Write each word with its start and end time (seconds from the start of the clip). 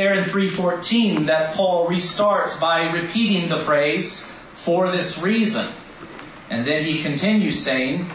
there 0.00 0.14
in 0.14 0.24
314 0.24 1.26
that 1.26 1.54
Paul 1.54 1.86
restarts 1.86 2.58
by 2.58 2.90
repeating 2.90 3.50
the 3.50 3.58
phrase, 3.58 4.32
for 4.54 4.90
this 4.90 5.22
reason. 5.22 5.66
And 6.48 6.64
then 6.64 6.84
he 6.84 7.02
continues 7.02 7.62
saying, 7.62 8.06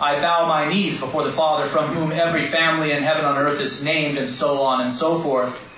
I 0.00 0.18
bow 0.22 0.46
my 0.46 0.72
knees 0.72 0.98
before 0.98 1.22
the 1.22 1.30
Father 1.30 1.66
from 1.66 1.94
whom 1.94 2.12
every 2.12 2.40
family 2.40 2.92
in 2.92 3.02
heaven 3.02 3.26
on 3.26 3.36
earth 3.36 3.60
is 3.60 3.84
named, 3.84 4.16
and 4.16 4.28
so 4.28 4.62
on 4.62 4.80
and 4.80 4.90
so 4.90 5.18
forth. 5.18 5.70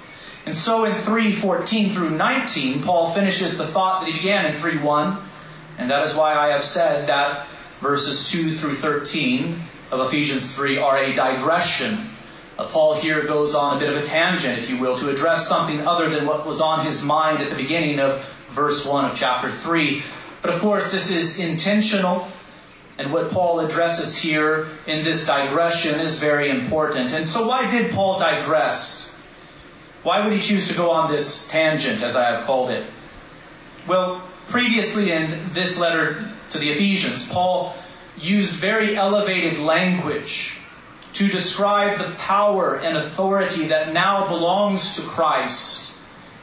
And 0.47 0.55
so 0.55 0.85
in 0.85 0.93
3:14 0.93 1.93
through 1.93 2.11
19, 2.11 2.85
Paul 2.85 3.09
finishes 3.09 3.59
the 3.59 3.67
thought 3.67 4.03
that 4.03 4.07
he 4.07 4.17
began 4.17 4.47
in 4.47 4.53
3:1, 4.53 5.19
and 5.79 5.91
that 5.91 6.05
is 6.05 6.15
why 6.15 6.35
I 6.35 6.51
have 6.51 6.63
said 6.63 7.09
that 7.09 7.47
verses 7.81 8.31
2 8.31 8.51
through 8.51 8.75
13 8.75 9.65
of 9.91 9.99
Ephesians 9.99 10.55
3 10.55 10.79
are 10.79 10.97
a 10.97 11.13
digression. 11.13 12.16
Uh, 12.59 12.67
Paul 12.69 12.95
here 12.95 13.25
goes 13.27 13.55
on 13.55 13.77
a 13.77 13.81
bit 13.81 13.91
of 13.91 13.97
a 13.97 14.07
tangent, 14.07 14.59
if 14.59 14.71
you 14.71 14.79
will, 14.79 14.97
to 14.97 15.11
address 15.11 15.47
something 15.47 15.87
other 15.87 16.09
than 16.09 16.27
what 16.27 16.47
was 16.47 16.61
on 16.61 16.87
his 16.87 17.03
mind 17.03 17.43
at 17.43 17.51
the 17.51 17.57
beginning 17.57 18.01
of 18.01 18.25
verse 18.51 18.87
1 18.87 19.05
of 19.05 19.15
chapter 19.15 19.51
3. 19.51 20.03
But 20.41 20.55
of 20.55 20.61
course, 20.61 20.91
this 20.91 21.11
is 21.11 21.39
intentional. 21.39 22.27
And 22.99 23.13
what 23.13 23.31
Paul 23.31 23.61
addresses 23.61 24.17
here 24.17 24.69
in 24.87 25.05
this 25.05 25.27
digression 25.27 26.01
is 26.01 26.19
very 26.19 26.49
important. 26.49 27.13
And 27.13 27.27
so 27.27 27.47
why 27.47 27.69
did 27.69 27.93
Paul 27.93 28.19
digress? 28.19 29.13
Why 30.03 30.25
would 30.25 30.33
he 30.33 30.39
choose 30.39 30.69
to 30.69 30.75
go 30.75 30.91
on 30.91 31.11
this 31.11 31.47
tangent, 31.49 32.03
as 32.03 32.17
I 32.17 32.31
have 32.31 32.47
called 32.47 32.71
it? 32.71 32.87
Well, 33.87 34.23
previously 34.47 35.13
in 35.13 35.53
this 35.53 35.79
letter 35.79 36.27
to 36.51 36.59
the 36.59 36.71
Ephesians, 36.71 37.29
Paul 37.29 37.75
used 38.19 38.55
very 38.55 38.97
elevated 38.97 39.59
language 39.59 40.59
to 41.17 41.29
describe 41.29 41.99
the 41.99 42.11
power 42.17 42.77
and 42.77 42.97
authority 42.97 43.69
that 43.69 43.93
now 43.93 44.29
belongs 44.29 44.97
to 44.97 45.03
Christ 45.03 45.93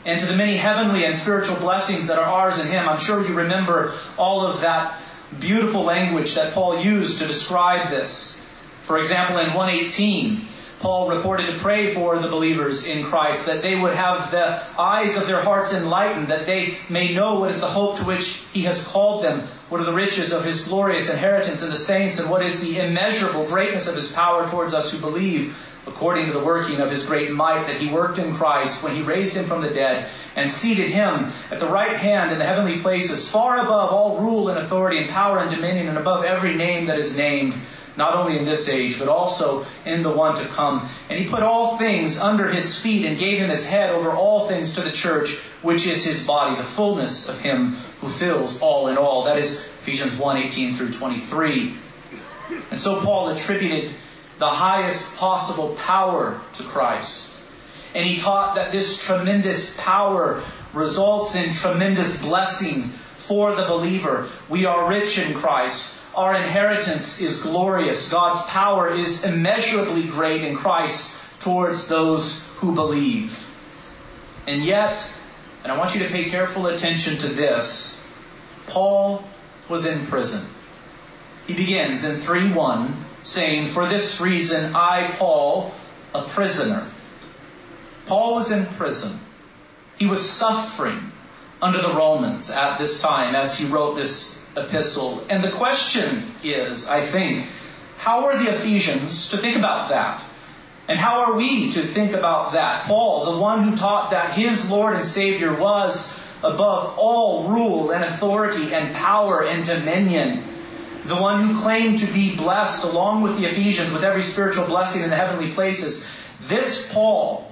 and 0.05 0.19
to 0.19 0.25
the 0.25 0.35
many 0.35 0.55
heavenly 0.55 1.05
and 1.05 1.15
spiritual 1.15 1.55
blessings 1.57 2.07
that 2.07 2.17
are 2.17 2.25
ours 2.25 2.59
in 2.59 2.67
Him. 2.67 2.89
I'm 2.89 2.97
sure 2.97 3.25
you 3.25 3.35
remember 3.35 3.93
all 4.17 4.41
of 4.41 4.61
that 4.61 4.99
beautiful 5.39 5.83
language 5.83 6.35
that 6.35 6.53
Paul 6.53 6.79
used 6.79 7.19
to 7.19 7.27
describe 7.27 7.89
this. 7.89 8.43
For 8.81 8.97
example, 8.97 9.37
in 9.37 9.53
118, 9.53 10.41
Paul 10.83 11.07
reported 11.07 11.47
to 11.47 11.57
pray 11.59 11.93
for 11.93 12.17
the 12.17 12.27
believers 12.27 12.85
in 12.85 13.05
Christ 13.05 13.45
that 13.45 13.61
they 13.61 13.73
would 13.73 13.93
have 13.93 14.31
the 14.31 14.61
eyes 14.77 15.15
of 15.15 15.27
their 15.27 15.39
hearts 15.39 15.73
enlightened, 15.73 16.27
that 16.27 16.45
they 16.45 16.77
may 16.89 17.13
know 17.13 17.39
what 17.39 17.51
is 17.51 17.61
the 17.61 17.67
hope 17.67 17.95
to 17.99 18.03
which 18.03 18.43
he 18.51 18.63
has 18.63 18.85
called 18.85 19.23
them, 19.23 19.43
what 19.69 19.79
are 19.79 19.85
the 19.85 19.93
riches 19.93 20.33
of 20.33 20.43
his 20.43 20.67
glorious 20.67 21.09
inheritance 21.09 21.63
in 21.63 21.69
the 21.69 21.77
saints, 21.77 22.19
and 22.19 22.29
what 22.29 22.41
is 22.43 22.59
the 22.59 22.79
immeasurable 22.79 23.47
greatness 23.47 23.87
of 23.87 23.95
his 23.95 24.11
power 24.11 24.45
towards 24.49 24.73
us 24.73 24.91
who 24.91 24.99
believe, 24.99 25.57
according 25.87 26.25
to 26.25 26.33
the 26.33 26.43
working 26.43 26.81
of 26.81 26.91
his 26.91 27.05
great 27.05 27.31
might 27.31 27.65
that 27.67 27.77
he 27.77 27.87
worked 27.87 28.19
in 28.19 28.33
Christ 28.33 28.83
when 28.83 28.93
he 28.93 29.03
raised 29.03 29.37
him 29.37 29.45
from 29.45 29.61
the 29.61 29.69
dead 29.69 30.09
and 30.35 30.51
seated 30.51 30.89
him 30.89 31.31
at 31.49 31.59
the 31.61 31.69
right 31.69 31.95
hand 31.95 32.33
in 32.33 32.39
the 32.39 32.45
heavenly 32.45 32.79
places, 32.79 33.31
far 33.31 33.59
above 33.59 33.89
all 33.89 34.19
rule 34.19 34.49
and 34.49 34.59
authority 34.59 34.97
and 34.97 35.09
power 35.09 35.39
and 35.39 35.49
dominion, 35.49 35.87
and 35.87 35.97
above 35.97 36.25
every 36.25 36.55
name 36.55 36.87
that 36.87 36.97
is 36.97 37.15
named 37.15 37.55
not 37.97 38.15
only 38.15 38.37
in 38.37 38.45
this 38.45 38.69
age, 38.69 38.97
but 38.99 39.07
also 39.07 39.65
in 39.85 40.01
the 40.01 40.11
one 40.11 40.35
to 40.35 40.45
come. 40.45 40.87
And 41.09 41.19
he 41.19 41.27
put 41.27 41.43
all 41.43 41.77
things 41.77 42.19
under 42.19 42.47
his 42.47 42.79
feet 42.79 43.05
and 43.05 43.17
gave 43.17 43.37
him 43.37 43.49
his 43.49 43.67
head 43.67 43.91
over 43.91 44.11
all 44.11 44.47
things 44.47 44.75
to 44.75 44.81
the 44.81 44.91
church, 44.91 45.37
which 45.61 45.85
is 45.87 46.03
his 46.03 46.25
body, 46.25 46.55
the 46.55 46.63
fullness 46.63 47.29
of 47.29 47.39
him 47.39 47.73
who 48.01 48.07
fills 48.07 48.61
all 48.61 48.87
in 48.87 48.97
all. 48.97 49.23
That 49.23 49.37
is 49.37 49.65
Ephesians 49.81 50.15
1 50.17 50.37
18 50.37 50.73
through 50.73 50.91
23. 50.91 51.75
And 52.71 52.79
so 52.79 53.01
Paul 53.01 53.29
attributed 53.29 53.93
the 54.39 54.49
highest 54.49 55.15
possible 55.17 55.75
power 55.75 56.41
to 56.53 56.63
Christ. 56.63 57.37
And 57.93 58.05
he 58.05 58.17
taught 58.17 58.55
that 58.55 58.71
this 58.71 59.05
tremendous 59.05 59.77
power 59.79 60.41
results 60.73 61.35
in 61.35 61.53
tremendous 61.53 62.21
blessing 62.23 62.89
for 63.17 63.55
the 63.55 63.63
believer. 63.63 64.27
We 64.49 64.65
are 64.65 64.89
rich 64.89 65.19
in 65.19 65.33
Christ. 65.33 65.97
Our 66.15 66.35
inheritance 66.35 67.19
is 67.21 67.41
glorious. 67.41 68.11
God's 68.11 68.45
power 68.45 68.93
is 68.93 69.23
immeasurably 69.23 70.03
great 70.03 70.43
in 70.43 70.55
Christ 70.55 71.17
towards 71.39 71.87
those 71.87 72.47
who 72.57 72.75
believe. 72.75 73.51
And 74.45 74.63
yet, 74.63 75.11
and 75.63 75.71
I 75.71 75.77
want 75.77 75.95
you 75.95 76.03
to 76.03 76.09
pay 76.09 76.29
careful 76.29 76.67
attention 76.67 77.17
to 77.19 77.27
this, 77.27 77.99
Paul 78.67 79.23
was 79.69 79.85
in 79.85 80.05
prison. 80.05 80.45
He 81.47 81.55
begins 81.55 82.03
in 82.03 82.19
3 82.19 82.51
1 82.51 83.05
saying, 83.23 83.67
"For 83.67 83.87
this 83.87 84.21
reason 84.21 84.75
I, 84.75 85.11
Paul, 85.17 85.73
a 86.13 86.21
prisoner." 86.21 86.85
Paul 88.05 88.35
was 88.35 88.51
in 88.51 88.65
prison. 88.65 89.19
He 89.97 90.05
was 90.05 90.29
suffering 90.29 91.11
under 91.61 91.81
the 91.81 91.93
Romans 91.93 92.51
at 92.51 92.77
this 92.77 93.01
time 93.01 93.35
as 93.35 93.57
he 93.57 93.65
wrote 93.65 93.95
this 93.95 94.42
epistle. 94.55 95.25
And 95.29 95.43
the 95.43 95.51
question 95.51 96.23
is, 96.43 96.87
I 96.87 97.01
think, 97.01 97.47
how 97.97 98.25
are 98.25 98.37
the 98.37 98.51
Ephesians 98.51 99.29
to 99.31 99.37
think 99.37 99.57
about 99.57 99.89
that? 99.89 100.23
And 100.87 100.99
how 100.99 101.21
are 101.21 101.37
we 101.37 101.71
to 101.71 101.81
think 101.81 102.11
about 102.11 102.53
that? 102.53 102.83
Paul, 102.83 103.33
the 103.33 103.39
one 103.39 103.63
who 103.63 103.75
taught 103.75 104.11
that 104.11 104.33
his 104.33 104.69
Lord 104.69 104.95
and 104.95 105.05
Savior 105.05 105.53
was 105.53 106.19
above 106.43 106.95
all 106.97 107.47
rule 107.47 107.91
and 107.91 108.03
authority 108.03 108.73
and 108.73 108.93
power 108.93 109.45
and 109.45 109.63
dominion, 109.63 110.43
the 111.05 111.15
one 111.15 111.47
who 111.47 111.61
claimed 111.61 111.99
to 111.99 112.13
be 112.13 112.35
blessed 112.35 112.83
along 112.83 113.23
with 113.23 113.39
the 113.39 113.45
Ephesians 113.45 113.91
with 113.91 114.03
every 114.03 114.21
spiritual 114.21 114.65
blessing 114.65 115.03
in 115.03 115.09
the 115.09 115.15
heavenly 115.15 115.51
places, 115.51 116.09
this 116.41 116.91
Paul 116.91 117.49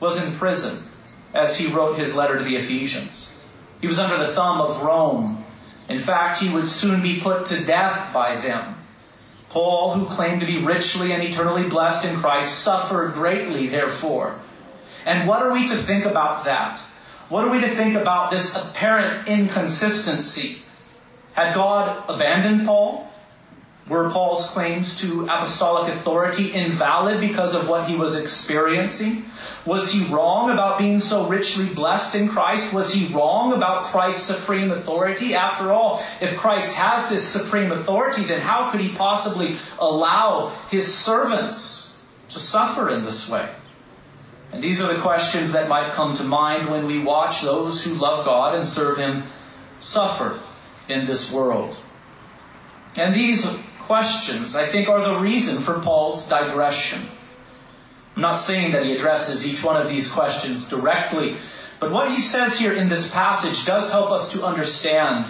was 0.00 0.22
in 0.22 0.32
prison 0.34 0.82
as 1.32 1.58
he 1.58 1.72
wrote 1.72 1.98
his 1.98 2.14
letter 2.14 2.36
to 2.36 2.44
the 2.44 2.56
Ephesians. 2.56 3.38
He 3.80 3.86
was 3.86 3.98
under 3.98 4.18
the 4.18 4.32
thumb 4.32 4.60
of 4.60 4.82
Rome. 4.82 5.41
In 5.92 5.98
fact, 5.98 6.38
he 6.38 6.48
would 6.48 6.66
soon 6.66 7.02
be 7.02 7.20
put 7.20 7.46
to 7.46 7.64
death 7.66 8.14
by 8.14 8.36
them. 8.36 8.76
Paul, 9.50 9.92
who 9.92 10.06
claimed 10.06 10.40
to 10.40 10.46
be 10.46 10.56
richly 10.56 11.12
and 11.12 11.22
eternally 11.22 11.68
blessed 11.68 12.06
in 12.06 12.16
Christ, 12.16 12.60
suffered 12.60 13.12
greatly, 13.12 13.66
therefore. 13.66 14.40
And 15.04 15.28
what 15.28 15.42
are 15.42 15.52
we 15.52 15.66
to 15.68 15.74
think 15.74 16.06
about 16.06 16.46
that? 16.46 16.78
What 17.28 17.44
are 17.44 17.50
we 17.50 17.60
to 17.60 17.68
think 17.68 17.94
about 17.94 18.30
this 18.30 18.56
apparent 18.56 19.28
inconsistency? 19.28 20.62
Had 21.34 21.54
God 21.54 22.08
abandoned 22.08 22.66
Paul? 22.66 23.11
Were 23.88 24.10
Paul's 24.10 24.48
claims 24.50 25.00
to 25.00 25.24
apostolic 25.24 25.92
authority 25.92 26.52
invalid 26.52 27.20
because 27.20 27.54
of 27.54 27.68
what 27.68 27.88
he 27.88 27.96
was 27.96 28.14
experiencing? 28.14 29.24
Was 29.66 29.90
he 29.90 30.04
wrong 30.12 30.50
about 30.50 30.78
being 30.78 31.00
so 31.00 31.26
richly 31.26 31.66
blessed 31.66 32.14
in 32.14 32.28
Christ? 32.28 32.72
Was 32.72 32.94
he 32.94 33.12
wrong 33.12 33.52
about 33.52 33.86
Christ's 33.86 34.22
supreme 34.22 34.70
authority? 34.70 35.34
After 35.34 35.72
all, 35.72 36.00
if 36.20 36.36
Christ 36.38 36.76
has 36.76 37.08
this 37.08 37.26
supreme 37.26 37.72
authority, 37.72 38.22
then 38.22 38.40
how 38.40 38.70
could 38.70 38.80
he 38.80 38.94
possibly 38.94 39.56
allow 39.80 40.52
his 40.70 40.92
servants 40.92 41.96
to 42.28 42.38
suffer 42.38 42.88
in 42.88 43.04
this 43.04 43.28
way? 43.28 43.48
And 44.52 44.62
these 44.62 44.80
are 44.80 44.92
the 44.92 45.00
questions 45.00 45.52
that 45.52 45.68
might 45.68 45.92
come 45.92 46.14
to 46.14 46.24
mind 46.24 46.68
when 46.68 46.86
we 46.86 47.00
watch 47.00 47.42
those 47.42 47.82
who 47.82 47.94
love 47.94 48.24
God 48.24 48.54
and 48.54 48.64
serve 48.66 48.96
him 48.96 49.24
suffer 49.80 50.38
in 50.88 51.04
this 51.04 51.32
world. 51.32 51.76
And 52.96 53.14
these 53.14 53.46
questions, 53.92 54.56
I 54.56 54.64
think, 54.64 54.88
are 54.88 55.02
the 55.02 55.20
reason 55.20 55.60
for 55.60 55.78
Paul's 55.80 56.26
digression. 56.26 57.02
I'm 58.16 58.22
not 58.22 58.38
saying 58.38 58.72
that 58.72 58.86
he 58.86 58.94
addresses 58.94 59.46
each 59.46 59.62
one 59.62 59.78
of 59.78 59.86
these 59.86 60.10
questions 60.10 60.66
directly, 60.66 61.36
but 61.78 61.92
what 61.92 62.08
he 62.10 62.18
says 62.18 62.58
here 62.58 62.72
in 62.72 62.88
this 62.88 63.12
passage 63.12 63.66
does 63.66 63.92
help 63.92 64.10
us 64.10 64.32
to 64.32 64.46
understand, 64.46 65.26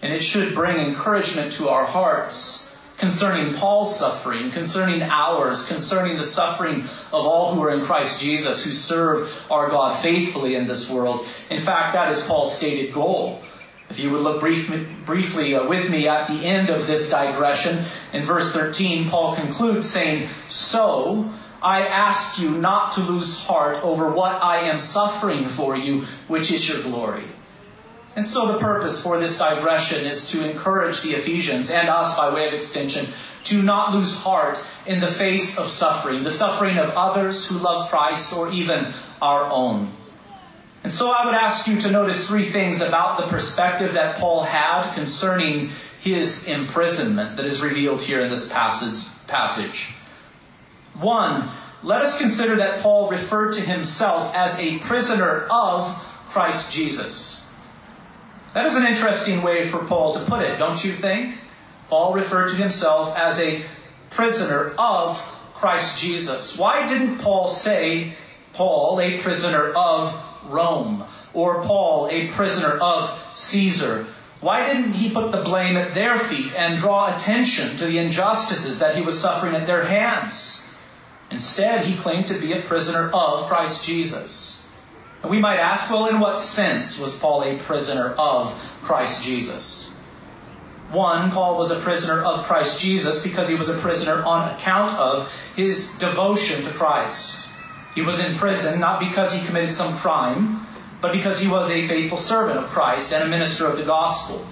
and 0.00 0.14
it 0.14 0.22
should 0.22 0.54
bring 0.54 0.78
encouragement 0.78 1.52
to 1.58 1.68
our 1.68 1.84
hearts 1.84 2.74
concerning 2.96 3.52
Paul's 3.52 3.98
suffering, 3.98 4.50
concerning 4.50 5.02
ours, 5.02 5.68
concerning 5.68 6.16
the 6.16 6.24
suffering 6.24 6.84
of 7.12 7.26
all 7.26 7.54
who 7.54 7.62
are 7.64 7.74
in 7.74 7.82
Christ 7.82 8.18
Jesus, 8.18 8.64
who 8.64 8.72
serve 8.72 9.30
our 9.50 9.68
God 9.68 9.90
faithfully 9.90 10.54
in 10.54 10.66
this 10.66 10.90
world. 10.90 11.26
In 11.50 11.58
fact, 11.58 11.92
that 11.92 12.10
is 12.10 12.26
Paul's 12.26 12.56
stated 12.56 12.94
goal. 12.94 13.42
If 13.90 14.00
you 14.00 14.10
would 14.10 14.22
look 14.22 14.40
brief, 14.40 14.72
briefly 15.04 15.54
uh, 15.54 15.68
with 15.68 15.90
me 15.90 16.08
at 16.08 16.26
the 16.26 16.44
end 16.44 16.70
of 16.70 16.86
this 16.86 17.10
digression, 17.10 17.78
in 18.12 18.22
verse 18.22 18.52
13, 18.52 19.08
Paul 19.08 19.36
concludes 19.36 19.88
saying, 19.88 20.28
So 20.48 21.30
I 21.62 21.86
ask 21.86 22.40
you 22.40 22.50
not 22.50 22.92
to 22.92 23.00
lose 23.00 23.44
heart 23.44 23.82
over 23.84 24.10
what 24.10 24.42
I 24.42 24.68
am 24.68 24.78
suffering 24.78 25.46
for 25.46 25.76
you, 25.76 26.02
which 26.28 26.50
is 26.50 26.68
your 26.68 26.82
glory. 26.82 27.24
And 28.16 28.26
so 28.26 28.46
the 28.46 28.58
purpose 28.58 29.02
for 29.02 29.18
this 29.18 29.38
digression 29.38 30.06
is 30.06 30.30
to 30.30 30.48
encourage 30.48 31.02
the 31.02 31.10
Ephesians 31.10 31.70
and 31.70 31.88
us 31.88 32.16
by 32.16 32.32
way 32.32 32.46
of 32.46 32.54
extension 32.54 33.06
to 33.44 33.62
not 33.62 33.92
lose 33.92 34.22
heart 34.22 34.62
in 34.86 35.00
the 35.00 35.06
face 35.06 35.58
of 35.58 35.68
suffering, 35.68 36.22
the 36.22 36.30
suffering 36.30 36.78
of 36.78 36.90
others 36.90 37.46
who 37.46 37.58
love 37.58 37.90
Christ 37.90 38.32
or 38.32 38.50
even 38.50 38.86
our 39.20 39.44
own. 39.44 39.90
And 40.84 40.92
so 40.92 41.10
I 41.10 41.24
would 41.24 41.34
ask 41.34 41.66
you 41.66 41.80
to 41.80 41.90
notice 41.90 42.28
three 42.28 42.44
things 42.44 42.82
about 42.82 43.16
the 43.16 43.26
perspective 43.26 43.94
that 43.94 44.16
Paul 44.16 44.42
had 44.42 44.92
concerning 44.92 45.70
his 45.98 46.46
imprisonment 46.46 47.38
that 47.38 47.46
is 47.46 47.62
revealed 47.62 48.02
here 48.02 48.20
in 48.20 48.28
this 48.28 48.52
passage. 48.52 49.10
passage. 49.26 49.94
One, 51.00 51.48
let 51.82 52.02
us 52.02 52.20
consider 52.20 52.56
that 52.56 52.80
Paul 52.80 53.08
referred 53.08 53.54
to 53.54 53.62
himself 53.62 54.34
as 54.34 54.60
a 54.60 54.78
prisoner 54.80 55.46
of 55.50 55.88
Christ 56.28 56.70
Jesus. 56.70 57.50
That 58.52 58.66
is 58.66 58.76
an 58.76 58.86
interesting 58.86 59.40
way 59.40 59.64
for 59.64 59.78
Paul 59.78 60.12
to 60.12 60.20
put 60.20 60.42
it, 60.42 60.58
don't 60.58 60.84
you 60.84 60.92
think? 60.92 61.34
Paul 61.88 62.12
referred 62.12 62.50
to 62.50 62.56
himself 62.56 63.16
as 63.16 63.40
a 63.40 63.62
prisoner 64.10 64.74
of 64.76 65.16
Christ 65.54 65.98
Jesus. 66.02 66.58
Why 66.58 66.86
didn't 66.86 67.18
Paul 67.18 67.48
say, 67.48 68.12
Paul, 68.52 69.00
a 69.00 69.18
prisoner 69.18 69.70
of 69.70 70.14
Rome, 70.48 71.04
or 71.32 71.62
Paul, 71.62 72.08
a 72.10 72.28
prisoner 72.28 72.78
of 72.78 73.10
Caesar? 73.34 74.06
Why 74.40 74.66
didn't 74.66 74.92
he 74.92 75.10
put 75.10 75.32
the 75.32 75.42
blame 75.42 75.76
at 75.76 75.94
their 75.94 76.18
feet 76.18 76.54
and 76.54 76.76
draw 76.76 77.14
attention 77.14 77.76
to 77.78 77.86
the 77.86 77.98
injustices 77.98 78.80
that 78.80 78.94
he 78.94 79.02
was 79.02 79.18
suffering 79.18 79.54
at 79.54 79.66
their 79.66 79.84
hands? 79.84 80.68
Instead, 81.30 81.84
he 81.84 81.96
claimed 81.96 82.28
to 82.28 82.38
be 82.38 82.52
a 82.52 82.60
prisoner 82.60 83.10
of 83.12 83.46
Christ 83.48 83.84
Jesus. 83.84 84.64
And 85.22 85.30
we 85.30 85.38
might 85.38 85.56
ask, 85.56 85.90
well, 85.90 86.06
in 86.06 86.20
what 86.20 86.36
sense 86.36 87.00
was 87.00 87.18
Paul 87.18 87.42
a 87.44 87.56
prisoner 87.56 88.14
of 88.18 88.52
Christ 88.82 89.24
Jesus? 89.24 89.94
One, 90.90 91.30
Paul 91.30 91.56
was 91.56 91.70
a 91.70 91.80
prisoner 91.80 92.22
of 92.22 92.42
Christ 92.42 92.80
Jesus 92.80 93.22
because 93.22 93.48
he 93.48 93.54
was 93.54 93.70
a 93.70 93.78
prisoner 93.78 94.22
on 94.22 94.54
account 94.54 94.92
of 94.92 95.32
his 95.56 95.96
devotion 95.98 96.62
to 96.64 96.70
Christ. 96.70 97.44
He 97.94 98.02
was 98.02 98.18
in 98.24 98.36
prison 98.36 98.80
not 98.80 99.00
because 99.00 99.32
he 99.32 99.46
committed 99.46 99.72
some 99.72 99.96
crime, 99.96 100.60
but 101.00 101.12
because 101.12 101.38
he 101.38 101.48
was 101.48 101.70
a 101.70 101.86
faithful 101.86 102.18
servant 102.18 102.58
of 102.58 102.68
Christ 102.68 103.12
and 103.12 103.22
a 103.22 103.28
minister 103.28 103.66
of 103.66 103.76
the 103.76 103.84
gospel. 103.84 104.44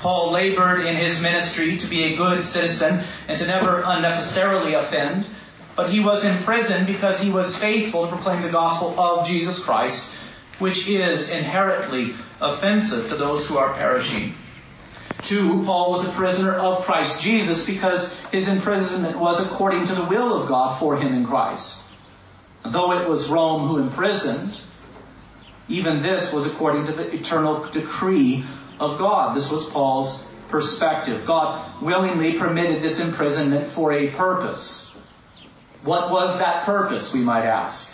Paul 0.00 0.32
labored 0.32 0.86
in 0.86 0.96
his 0.96 1.22
ministry 1.22 1.76
to 1.76 1.86
be 1.86 2.04
a 2.04 2.16
good 2.16 2.42
citizen 2.42 3.04
and 3.28 3.38
to 3.38 3.46
never 3.46 3.82
unnecessarily 3.84 4.74
offend, 4.74 5.26
but 5.76 5.90
he 5.90 6.00
was 6.00 6.24
in 6.24 6.36
prison 6.44 6.86
because 6.86 7.20
he 7.20 7.30
was 7.30 7.56
faithful 7.56 8.02
to 8.02 8.08
proclaim 8.08 8.42
the 8.42 8.48
gospel 8.48 8.98
of 8.98 9.26
Jesus 9.26 9.64
Christ, 9.64 10.12
which 10.58 10.88
is 10.88 11.30
inherently 11.30 12.14
offensive 12.40 13.08
to 13.08 13.16
those 13.16 13.46
who 13.46 13.58
are 13.58 13.74
perishing. 13.74 14.34
Two, 15.22 15.62
Paul 15.64 15.90
was 15.92 16.06
a 16.06 16.12
prisoner 16.12 16.52
of 16.52 16.84
Christ 16.84 17.22
Jesus 17.22 17.64
because 17.64 18.18
his 18.32 18.48
imprisonment 18.48 19.18
was 19.18 19.40
according 19.40 19.84
to 19.86 19.94
the 19.94 20.04
will 20.04 20.40
of 20.40 20.48
God 20.48 20.78
for 20.78 20.96
him 20.96 21.14
in 21.14 21.24
Christ. 21.24 21.82
Though 22.64 22.92
it 22.92 23.08
was 23.08 23.28
Rome 23.28 23.66
who 23.66 23.78
imprisoned, 23.78 24.58
even 25.68 26.02
this 26.02 26.32
was 26.32 26.46
according 26.46 26.86
to 26.86 26.92
the 26.92 27.12
eternal 27.14 27.64
decree 27.64 28.44
of 28.78 28.98
God. 28.98 29.36
This 29.36 29.50
was 29.50 29.68
Paul's 29.70 30.24
perspective. 30.48 31.26
God 31.26 31.82
willingly 31.82 32.38
permitted 32.38 32.82
this 32.82 33.00
imprisonment 33.00 33.68
for 33.68 33.92
a 33.92 34.10
purpose. 34.10 34.90
What 35.82 36.10
was 36.10 36.38
that 36.38 36.64
purpose, 36.64 37.12
we 37.12 37.20
might 37.20 37.44
ask? 37.44 37.92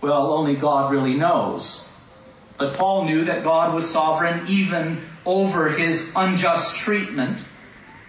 Well, 0.00 0.32
only 0.32 0.54
God 0.54 0.92
really 0.92 1.14
knows. 1.14 1.88
But 2.56 2.74
Paul 2.74 3.04
knew 3.04 3.24
that 3.24 3.44
God 3.44 3.74
was 3.74 3.90
sovereign 3.90 4.46
even 4.48 5.02
over 5.26 5.68
his 5.68 6.12
unjust 6.16 6.76
treatment, 6.76 7.38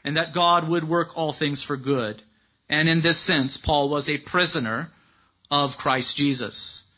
and 0.03 0.17
that 0.17 0.33
God 0.33 0.69
would 0.69 0.83
work 0.83 1.17
all 1.17 1.33
things 1.33 1.61
for 1.61 1.75
good. 1.75 2.21
And 2.69 2.87
in 2.87 3.01
this 3.01 3.17
sense, 3.17 3.57
Paul 3.57 3.89
was 3.89 4.09
a 4.09 4.17
prisoner 4.17 4.91
of 5.51 5.77
Christ 5.77 6.17
Jesus. 6.17 6.89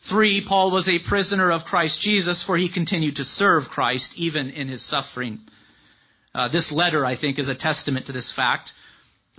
Three, 0.00 0.40
Paul 0.40 0.70
was 0.70 0.88
a 0.88 1.00
prisoner 1.00 1.50
of 1.50 1.64
Christ 1.64 2.00
Jesus, 2.00 2.42
for 2.42 2.56
he 2.56 2.68
continued 2.68 3.16
to 3.16 3.24
serve 3.24 3.70
Christ 3.70 4.18
even 4.18 4.50
in 4.50 4.68
his 4.68 4.82
suffering. 4.82 5.40
Uh, 6.34 6.48
this 6.48 6.70
letter, 6.70 7.04
I 7.04 7.14
think, 7.14 7.38
is 7.38 7.48
a 7.48 7.54
testament 7.54 8.06
to 8.06 8.12
this 8.12 8.30
fact. 8.30 8.74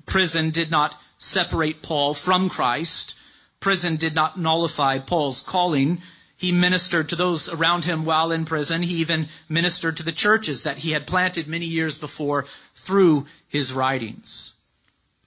Prison 0.05 0.49
did 0.49 0.71
not 0.71 0.99
separate 1.17 1.81
Paul 1.81 2.13
from 2.13 2.49
Christ. 2.49 3.15
Prison 3.59 3.95
did 3.95 4.13
not 4.13 4.39
nullify 4.39 4.99
Paul's 4.99 5.41
calling. 5.41 6.01
He 6.37 6.51
ministered 6.51 7.09
to 7.09 7.15
those 7.15 7.49
around 7.49 7.85
him 7.85 8.05
while 8.05 8.31
in 8.31 8.45
prison. 8.45 8.81
He 8.81 8.95
even 8.95 9.29
ministered 9.49 9.97
to 9.97 10.03
the 10.03 10.11
churches 10.11 10.63
that 10.63 10.77
he 10.77 10.91
had 10.91 11.07
planted 11.07 11.47
many 11.47 11.65
years 11.65 11.97
before 11.97 12.45
through 12.75 13.25
his 13.47 13.73
writings. 13.73 14.56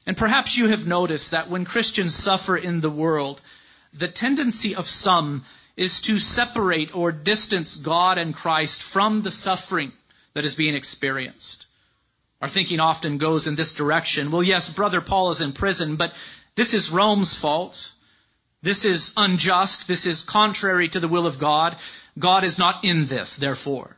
And 0.07 0.17
perhaps 0.17 0.57
you 0.57 0.69
have 0.69 0.87
noticed 0.87 1.33
that 1.33 1.51
when 1.51 1.65
Christians 1.65 2.15
suffer 2.15 2.57
in 2.57 2.81
the 2.81 2.91
world, 2.91 3.41
the 3.93 4.09
tendency 4.09 4.75
of 4.75 4.87
some 4.87 5.45
is 5.77 6.01
to 6.03 6.19
separate 6.19 6.95
or 6.95 7.13
distance 7.13 7.77
God 7.77 8.19
and 8.19 8.35
Christ 8.35 8.83
from 8.83 9.23
the 9.23 9.31
suffering 9.31 9.93
that 10.35 10.45
is 10.45 10.55
being 10.55 10.75
experienced. 10.75 11.67
Our 12.41 12.49
thinking 12.49 12.81
often 12.81 13.19
goes 13.19 13.47
in 13.47 13.55
this 13.55 13.75
direction. 13.75 14.31
Well, 14.31 14.43
yes, 14.43 14.73
brother 14.73 15.01
Paul 15.01 15.31
is 15.31 15.41
in 15.41 15.53
prison, 15.53 15.97
but 15.97 16.15
this 16.55 16.75
is 16.75 16.91
Rome's 16.91 17.35
fault. 17.35 17.93
This 18.63 18.85
is 18.85 19.15
unjust. 19.17 19.89
This 19.89 20.07
is 20.07 20.23
contrary 20.23 20.89
to 20.89 21.01
the 21.01 21.09
will 21.09 21.27
of 21.27 21.39
God. 21.39 21.77
God 22.19 22.45
is 22.45 22.59
not 22.59 22.85
in 22.85 23.07
this, 23.07 23.37
therefore. 23.37 23.97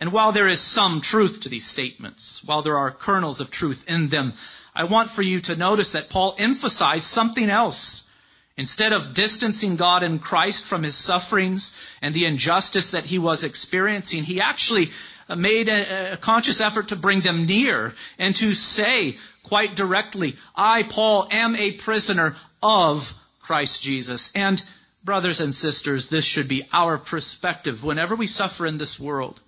And 0.00 0.12
while 0.12 0.32
there 0.32 0.48
is 0.48 0.60
some 0.60 1.00
truth 1.00 1.40
to 1.40 1.48
these 1.48 1.66
statements, 1.66 2.42
while 2.44 2.62
there 2.62 2.78
are 2.78 2.90
kernels 2.90 3.40
of 3.40 3.50
truth 3.50 3.88
in 3.88 4.08
them, 4.08 4.34
I 4.74 4.84
want 4.84 5.10
for 5.10 5.22
you 5.22 5.40
to 5.42 5.56
notice 5.56 5.92
that 5.92 6.10
Paul 6.10 6.34
emphasized 6.38 7.04
something 7.04 7.48
else. 7.48 8.10
Instead 8.56 8.92
of 8.92 9.14
distancing 9.14 9.76
God 9.76 10.02
and 10.02 10.22
Christ 10.22 10.64
from 10.64 10.82
his 10.82 10.94
sufferings 10.94 11.78
and 12.00 12.14
the 12.14 12.24
injustice 12.24 12.90
that 12.90 13.04
he 13.04 13.18
was 13.18 13.44
experiencing, 13.44 14.22
he 14.22 14.40
actually 14.40 14.90
uh, 15.28 15.34
made 15.36 15.68
a, 15.68 16.12
a 16.12 16.16
conscious 16.16 16.60
effort 16.60 16.88
to 16.88 16.96
bring 16.96 17.20
them 17.20 17.46
near 17.46 17.94
and 18.18 18.34
to 18.36 18.54
say 18.54 19.16
quite 19.42 19.74
directly, 19.76 20.36
I, 20.54 20.84
Paul, 20.84 21.28
am 21.30 21.56
a 21.56 21.72
prisoner 21.72 22.36
of 22.62 23.12
Christ 23.40 23.82
Jesus. 23.82 24.32
And 24.34 24.62
brothers 25.02 25.40
and 25.40 25.54
sisters, 25.54 26.08
this 26.08 26.24
should 26.24 26.48
be 26.48 26.66
our 26.72 26.96
perspective 26.98 27.84
whenever 27.84 28.16
we 28.16 28.26
suffer 28.26 28.66
in 28.66 28.78
this 28.78 28.98
world. 28.98 29.40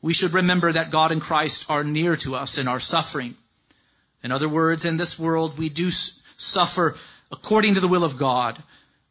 We 0.00 0.12
should 0.12 0.32
remember 0.32 0.72
that 0.72 0.90
God 0.90 1.12
and 1.12 1.20
Christ 1.20 1.70
are 1.70 1.84
near 1.84 2.16
to 2.18 2.34
us 2.34 2.58
in 2.58 2.66
our 2.66 2.80
suffering. 2.80 3.36
In 4.22 4.32
other 4.32 4.48
words, 4.48 4.84
in 4.84 4.96
this 4.96 5.18
world, 5.18 5.58
we 5.58 5.68
do 5.68 5.90
suffer 5.90 6.96
according 7.30 7.74
to 7.74 7.80
the 7.80 7.88
will 7.88 8.04
of 8.04 8.18
God. 8.18 8.62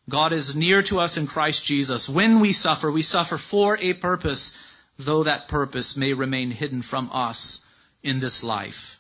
God 0.09 0.33
is 0.33 0.55
near 0.55 0.81
to 0.83 0.99
us 0.99 1.17
in 1.17 1.27
Christ 1.27 1.65
Jesus. 1.65 2.09
When 2.09 2.39
we 2.39 2.53
suffer, 2.53 2.91
we 2.91 3.01
suffer 3.01 3.37
for 3.37 3.77
a 3.79 3.93
purpose 3.93 4.57
though 5.05 5.23
that 5.23 5.47
purpose 5.47 5.97
may 5.97 6.13
remain 6.13 6.51
hidden 6.51 6.81
from 6.81 7.09
us 7.11 7.67
in 8.03 8.19
this 8.19 8.43
life. 8.43 8.99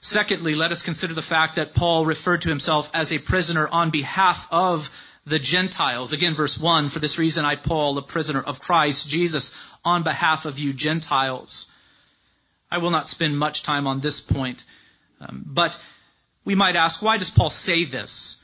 Secondly, 0.00 0.54
let 0.54 0.72
us 0.72 0.82
consider 0.82 1.14
the 1.14 1.22
fact 1.22 1.56
that 1.56 1.74
Paul 1.74 2.04
referred 2.04 2.42
to 2.42 2.48
himself 2.48 2.90
as 2.92 3.12
a 3.12 3.18
prisoner 3.18 3.68
on 3.68 3.90
behalf 3.90 4.48
of 4.50 4.90
the 5.26 5.38
Gentiles. 5.38 6.12
Again, 6.12 6.34
verse 6.34 6.58
1, 6.58 6.88
for 6.88 6.98
this 6.98 7.18
reason 7.18 7.44
I, 7.44 7.54
Paul, 7.54 7.98
a 7.98 8.02
prisoner 8.02 8.40
of 8.40 8.60
Christ 8.60 9.08
Jesus, 9.08 9.56
on 9.84 10.02
behalf 10.02 10.44
of 10.44 10.58
you 10.58 10.72
Gentiles. 10.72 11.71
I 12.72 12.78
will 12.78 12.90
not 12.90 13.08
spend 13.08 13.38
much 13.38 13.62
time 13.62 13.86
on 13.86 14.00
this 14.00 14.20
point, 14.20 14.64
um, 15.20 15.44
but 15.46 15.78
we 16.44 16.54
might 16.54 16.74
ask, 16.74 17.02
why 17.02 17.18
does 17.18 17.30
Paul 17.30 17.50
say 17.50 17.84
this? 17.84 18.42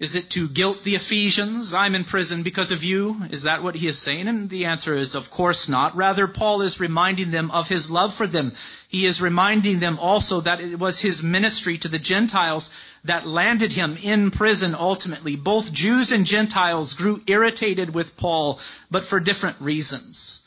Is 0.00 0.16
it 0.16 0.30
to 0.30 0.48
guilt 0.48 0.82
the 0.82 0.96
Ephesians? 0.96 1.72
I'm 1.72 1.94
in 1.94 2.02
prison 2.02 2.42
because 2.42 2.72
of 2.72 2.82
you. 2.82 3.22
Is 3.30 3.44
that 3.44 3.62
what 3.62 3.76
he 3.76 3.86
is 3.86 4.00
saying? 4.00 4.26
And 4.26 4.50
the 4.50 4.64
answer 4.64 4.96
is, 4.96 5.14
of 5.14 5.30
course 5.30 5.68
not. 5.68 5.94
Rather, 5.94 6.26
Paul 6.26 6.62
is 6.62 6.80
reminding 6.80 7.30
them 7.30 7.52
of 7.52 7.68
his 7.68 7.88
love 7.88 8.12
for 8.12 8.26
them. 8.26 8.50
He 8.88 9.06
is 9.06 9.22
reminding 9.22 9.78
them 9.78 10.00
also 10.00 10.40
that 10.40 10.60
it 10.60 10.76
was 10.76 10.98
his 10.98 11.22
ministry 11.22 11.78
to 11.78 11.88
the 11.88 12.00
Gentiles 12.00 12.74
that 13.04 13.28
landed 13.28 13.70
him 13.70 13.96
in 14.02 14.32
prison 14.32 14.74
ultimately. 14.74 15.36
Both 15.36 15.72
Jews 15.72 16.10
and 16.10 16.26
Gentiles 16.26 16.94
grew 16.94 17.22
irritated 17.28 17.94
with 17.94 18.16
Paul, 18.16 18.58
but 18.90 19.04
for 19.04 19.20
different 19.20 19.60
reasons. 19.60 20.41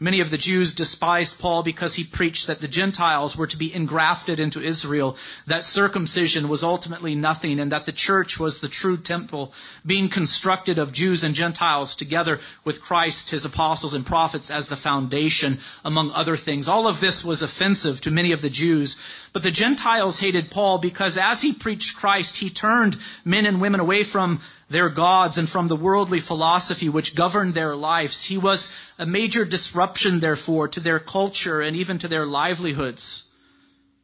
Many 0.00 0.20
of 0.20 0.30
the 0.30 0.38
Jews 0.38 0.74
despised 0.74 1.40
Paul 1.40 1.64
because 1.64 1.94
he 1.94 2.04
preached 2.04 2.46
that 2.46 2.60
the 2.60 2.68
Gentiles 2.68 3.36
were 3.36 3.48
to 3.48 3.56
be 3.56 3.74
engrafted 3.74 4.38
into 4.38 4.62
Israel, 4.62 5.16
that 5.48 5.66
circumcision 5.66 6.48
was 6.48 6.62
ultimately 6.62 7.16
nothing, 7.16 7.58
and 7.58 7.72
that 7.72 7.84
the 7.84 7.90
church 7.92 8.38
was 8.38 8.60
the 8.60 8.68
true 8.68 8.96
temple, 8.96 9.52
being 9.84 10.08
constructed 10.08 10.78
of 10.78 10.92
Jews 10.92 11.24
and 11.24 11.34
Gentiles 11.34 11.96
together 11.96 12.38
with 12.64 12.80
Christ, 12.80 13.30
his 13.30 13.44
apostles, 13.44 13.94
and 13.94 14.06
prophets 14.06 14.52
as 14.52 14.68
the 14.68 14.76
foundation, 14.76 15.58
among 15.84 16.12
other 16.12 16.36
things. 16.36 16.68
All 16.68 16.86
of 16.86 17.00
this 17.00 17.24
was 17.24 17.42
offensive 17.42 18.00
to 18.02 18.12
many 18.12 18.30
of 18.30 18.40
the 18.40 18.50
Jews. 18.50 19.00
But 19.32 19.42
the 19.42 19.50
Gentiles 19.50 20.18
hated 20.18 20.50
Paul 20.50 20.78
because 20.78 21.18
as 21.18 21.42
he 21.42 21.52
preached 21.52 21.96
Christ, 21.96 22.36
he 22.36 22.50
turned 22.50 22.96
men 23.24 23.46
and 23.46 23.60
women 23.60 23.80
away 23.80 24.04
from 24.04 24.40
their 24.70 24.88
gods 24.88 25.38
and 25.38 25.48
from 25.48 25.68
the 25.68 25.76
worldly 25.76 26.20
philosophy 26.20 26.88
which 26.88 27.14
governed 27.14 27.54
their 27.54 27.76
lives. 27.76 28.24
He 28.24 28.38
was 28.38 28.74
a 28.98 29.06
major 29.06 29.44
disruption, 29.44 30.20
therefore, 30.20 30.68
to 30.68 30.80
their 30.80 30.98
culture 30.98 31.60
and 31.60 31.76
even 31.76 31.98
to 31.98 32.08
their 32.08 32.26
livelihoods. 32.26 33.32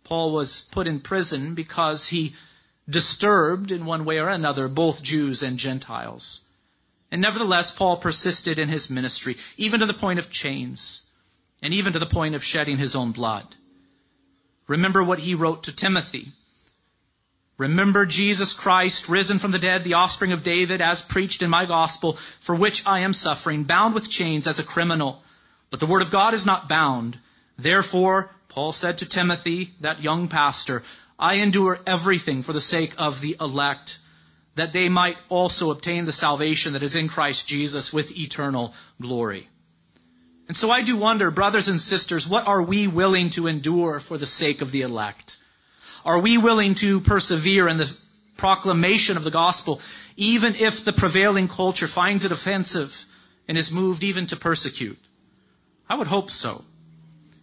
Paul 0.05 0.33
was 0.33 0.61
put 0.61 0.87
in 0.87 1.01
prison 1.01 1.55
because 1.55 2.07
he 2.09 2.35
disturbed, 2.89 3.73
in 3.73 3.87
one 3.87 4.05
way 4.05 4.19
or 4.19 4.29
another, 4.29 4.69
both 4.69 5.03
Jews 5.03 5.43
and 5.43 5.59
Gentiles. 5.59 6.43
And 7.11 7.23
nevertheless, 7.23 7.71
Paul 7.71 7.97
persisted 7.97 8.59
in 8.59 8.69
his 8.69 8.91
ministry, 8.91 9.39
even 9.57 9.81
to 9.81 9.87
the 9.87 9.95
point 9.95 10.19
of 10.19 10.31
chains, 10.31 11.03
and 11.63 11.73
even 11.73 11.95
to 11.95 11.99
the 11.99 12.07
point 12.07 12.35
of 12.35 12.45
shedding 12.45 12.77
his 12.77 12.95
own 12.95 13.13
blood. 13.13 13.47
Remember 14.67 15.03
what 15.03 15.19
he 15.19 15.35
wrote 15.35 15.65
to 15.65 15.73
Timothy 15.73 16.33
Remember 17.57 18.05
Jesus 18.05 18.53
Christ, 18.53 19.09
risen 19.09 19.39
from 19.39 19.53
the 19.53 19.61
dead, 19.61 19.85
the 19.85 19.95
offspring 19.95 20.33
of 20.33 20.43
David, 20.43 20.81
as 20.81 21.03
preached 21.03 21.43
in 21.43 21.51
my 21.51 21.67
gospel, 21.67 22.15
for 22.41 22.55
which 22.55 22.85
I 22.85 23.01
am 23.01 23.15
suffering, 23.15 23.63
bound 23.63 23.95
with 23.95 24.11
chains 24.11 24.49
as 24.49 24.59
a 24.59 24.65
criminal. 24.65 25.23
But 25.71 25.79
the 25.79 25.87
word 25.87 26.03
of 26.03 26.11
God 26.11 26.35
is 26.35 26.47
not 26.47 26.69
bound. 26.69 27.17
Therefore, 27.57 28.35
Paul 28.49 28.73
said 28.73 28.99
to 28.99 29.07
Timothy, 29.07 29.73
that 29.81 30.03
young 30.03 30.27
pastor, 30.27 30.83
I 31.17 31.35
endure 31.35 31.79
everything 31.87 32.43
for 32.43 32.53
the 32.53 32.61
sake 32.61 32.95
of 32.99 33.21
the 33.21 33.37
elect, 33.41 34.01
that 34.57 34.73
they 34.73 34.89
might 34.89 35.19
also 35.29 35.71
obtain 35.71 36.07
the 36.07 36.13
salvation 36.13 36.73
that 36.73 36.83
is 36.83 36.97
in 36.97 37.09
Christ 37.09 37.47
Jesus 37.47 37.93
with 37.93 38.19
eternal 38.19 38.75
glory. 39.01 39.49
And 40.47 40.57
so 40.57 40.71
I 40.71 40.83
do 40.83 40.97
wonder, 40.97 41.31
brothers 41.31 41.69
and 41.69 41.81
sisters, 41.81 42.29
what 42.29 42.47
are 42.47 42.63
we 42.63 42.87
willing 42.87 43.31
to 43.31 43.47
endure 43.47 43.99
for 43.99 44.19
the 44.19 44.27
sake 44.27 44.61
of 44.61 44.71
the 44.71 44.83
elect? 44.83 45.39
Are 46.05 46.19
we 46.19 46.37
willing 46.37 46.75
to 46.77 47.01
persevere 47.01 47.67
in 47.67 47.79
the 47.79 47.91
proclamation 48.37 49.17
of 49.17 49.25
the 49.25 49.31
gospel, 49.31 49.81
even 50.17 50.55
if 50.55 50.85
the 50.85 50.93
prevailing 50.93 51.49
culture 51.49 51.89
finds 51.89 52.27
it 52.27 52.33
offensive 52.33 53.07
and 53.49 53.57
is 53.57 53.73
moved 53.73 54.05
even 54.05 54.27
to 54.27 54.37
persecute? 54.37 54.99
I 55.89 55.95
would 55.95 56.09
hope 56.09 56.31
so. 56.31 56.63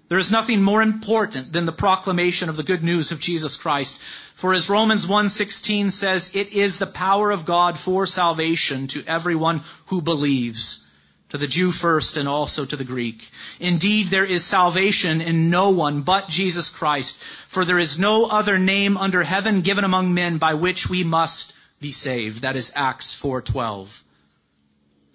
There 0.09 0.19
is 0.19 0.31
nothing 0.31 0.61
more 0.61 0.81
important 0.83 1.53
than 1.53 1.65
the 1.65 1.71
proclamation 1.71 2.49
of 2.49 2.57
the 2.57 2.63
good 2.63 2.83
news 2.83 3.11
of 3.11 3.19
Jesus 3.19 3.55
Christ. 3.55 3.97
For 4.35 4.53
as 4.53 4.69
Romans 4.69 5.05
1:16 5.07 5.91
says, 5.91 6.35
it 6.35 6.49
is 6.49 6.77
the 6.77 6.85
power 6.85 7.31
of 7.31 7.45
God 7.45 7.79
for 7.79 8.05
salvation 8.05 8.87
to 8.87 9.03
everyone 9.07 9.61
who 9.87 10.01
believes 10.01 10.90
to 11.31 11.37
the 11.37 11.47
Jew 11.47 11.71
first 11.71 12.17
and 12.17 12.27
also 12.27 12.65
to 12.65 12.75
the 12.75 12.83
Greek. 12.83 13.29
Indeed, 13.59 14.07
there 14.07 14.25
is 14.25 14.43
salvation 14.43 15.21
in 15.21 15.49
no 15.49 15.69
one 15.69 16.01
but 16.01 16.27
Jesus 16.27 16.69
Christ, 16.69 17.23
for 17.47 17.63
there 17.63 17.79
is 17.79 17.97
no 17.97 18.25
other 18.25 18.59
name 18.59 18.97
under 18.97 19.23
heaven 19.23 19.61
given 19.61 19.85
among 19.85 20.13
men 20.13 20.39
by 20.39 20.55
which 20.55 20.89
we 20.89 21.05
must 21.05 21.53
be 21.79 21.91
saved. 21.91 22.41
That 22.41 22.57
is 22.57 22.73
Acts 22.75 23.15
4:12. 23.15 24.03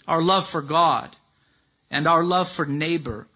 Our 0.09 0.23
love 0.23 0.47
for 0.47 0.63
God 0.63 1.15
and 1.91 2.07
our 2.07 2.25
love 2.25 2.49
for 2.49 2.65
neighbor 2.65 3.29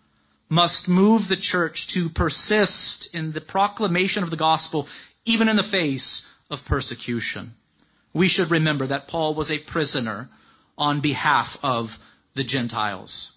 must 0.49 0.89
move 0.89 1.29
the 1.29 1.37
church 1.37 1.89
to 1.89 2.09
persist 2.09 3.15
in 3.15 3.33
the 3.33 3.43
proclamation 3.43 4.23
of 4.23 4.31
the 4.31 4.37
gospel 4.37 4.89
even 5.27 5.51
in 5.51 5.57
the 5.57 5.63
face 5.63 6.35
of 6.49 6.65
persecution. 6.65 7.55
We 8.15 8.29
should 8.29 8.51
remember 8.51 8.87
that 8.87 9.09
Paul 9.09 9.35
was 9.35 9.51
a 9.51 9.59
prisoner 9.59 10.31
on 10.79 11.01
behalf 11.01 11.59
of 11.63 11.99
the 12.35 12.45
Gentiles. 12.45 13.37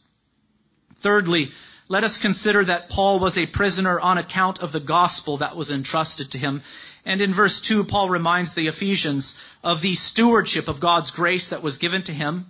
Thirdly, 0.97 1.51
let 1.89 2.03
us 2.03 2.17
consider 2.17 2.63
that 2.63 2.89
Paul 2.89 3.19
was 3.19 3.37
a 3.37 3.45
prisoner 3.45 3.99
on 3.99 4.17
account 4.17 4.59
of 4.59 4.71
the 4.71 4.79
gospel 4.79 5.37
that 5.37 5.55
was 5.55 5.71
entrusted 5.71 6.31
to 6.31 6.37
him. 6.37 6.61
And 7.05 7.21
in 7.21 7.33
verse 7.33 7.59
2, 7.59 7.83
Paul 7.83 8.09
reminds 8.09 8.53
the 8.53 8.67
Ephesians 8.67 9.41
of 9.63 9.81
the 9.81 9.95
stewardship 9.95 10.67
of 10.67 10.79
God's 10.79 11.11
grace 11.11 11.49
that 11.49 11.63
was 11.63 11.77
given 11.77 12.03
to 12.03 12.13
him 12.13 12.45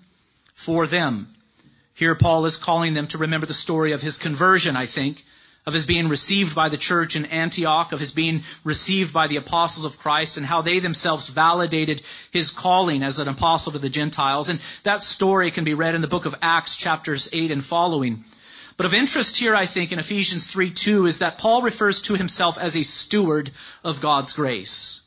for 0.53 0.85
them. 0.85 1.33
Here, 1.95 2.15
Paul 2.15 2.45
is 2.45 2.57
calling 2.57 2.93
them 2.93 3.07
to 3.07 3.17
remember 3.19 3.47
the 3.47 3.53
story 3.53 3.91
of 3.91 4.01
his 4.01 4.17
conversion, 4.17 4.75
I 4.75 4.85
think, 4.85 5.25
of 5.65 5.73
his 5.73 5.85
being 5.85 6.09
received 6.09 6.55
by 6.55 6.69
the 6.69 6.77
church 6.77 7.15
in 7.15 7.25
Antioch, 7.25 7.93
of 7.93 7.99
his 7.99 8.11
being 8.11 8.43
received 8.63 9.13
by 9.13 9.27
the 9.27 9.37
apostles 9.37 9.85
of 9.85 9.97
Christ, 9.97 10.37
and 10.37 10.45
how 10.45 10.61
they 10.61 10.79
themselves 10.79 11.29
validated 11.29 12.01
his 12.31 12.51
calling 12.51 13.01
as 13.01 13.19
an 13.19 13.29
apostle 13.29 13.71
to 13.71 13.79
the 13.79 13.89
Gentiles. 13.89 14.49
And 14.49 14.59
that 14.83 15.01
story 15.01 15.51
can 15.51 15.63
be 15.63 15.73
read 15.73 15.95
in 15.95 16.01
the 16.01 16.07
book 16.07 16.25
of 16.25 16.35
Acts, 16.41 16.75
chapters 16.75 17.29
8 17.31 17.51
and 17.51 17.63
following. 17.63 18.25
But 18.75 18.85
of 18.85 18.93
interest 18.93 19.37
here, 19.37 19.55
I 19.55 19.65
think, 19.65 19.91
in 19.91 19.99
Ephesians 19.99 20.47
3 20.47 20.71
2 20.71 21.05
is 21.05 21.19
that 21.19 21.37
Paul 21.37 21.61
refers 21.61 22.01
to 22.03 22.15
himself 22.15 22.57
as 22.57 22.75
a 22.75 22.83
steward 22.83 23.51
of 23.83 24.01
God's 24.01 24.33
grace. 24.33 25.01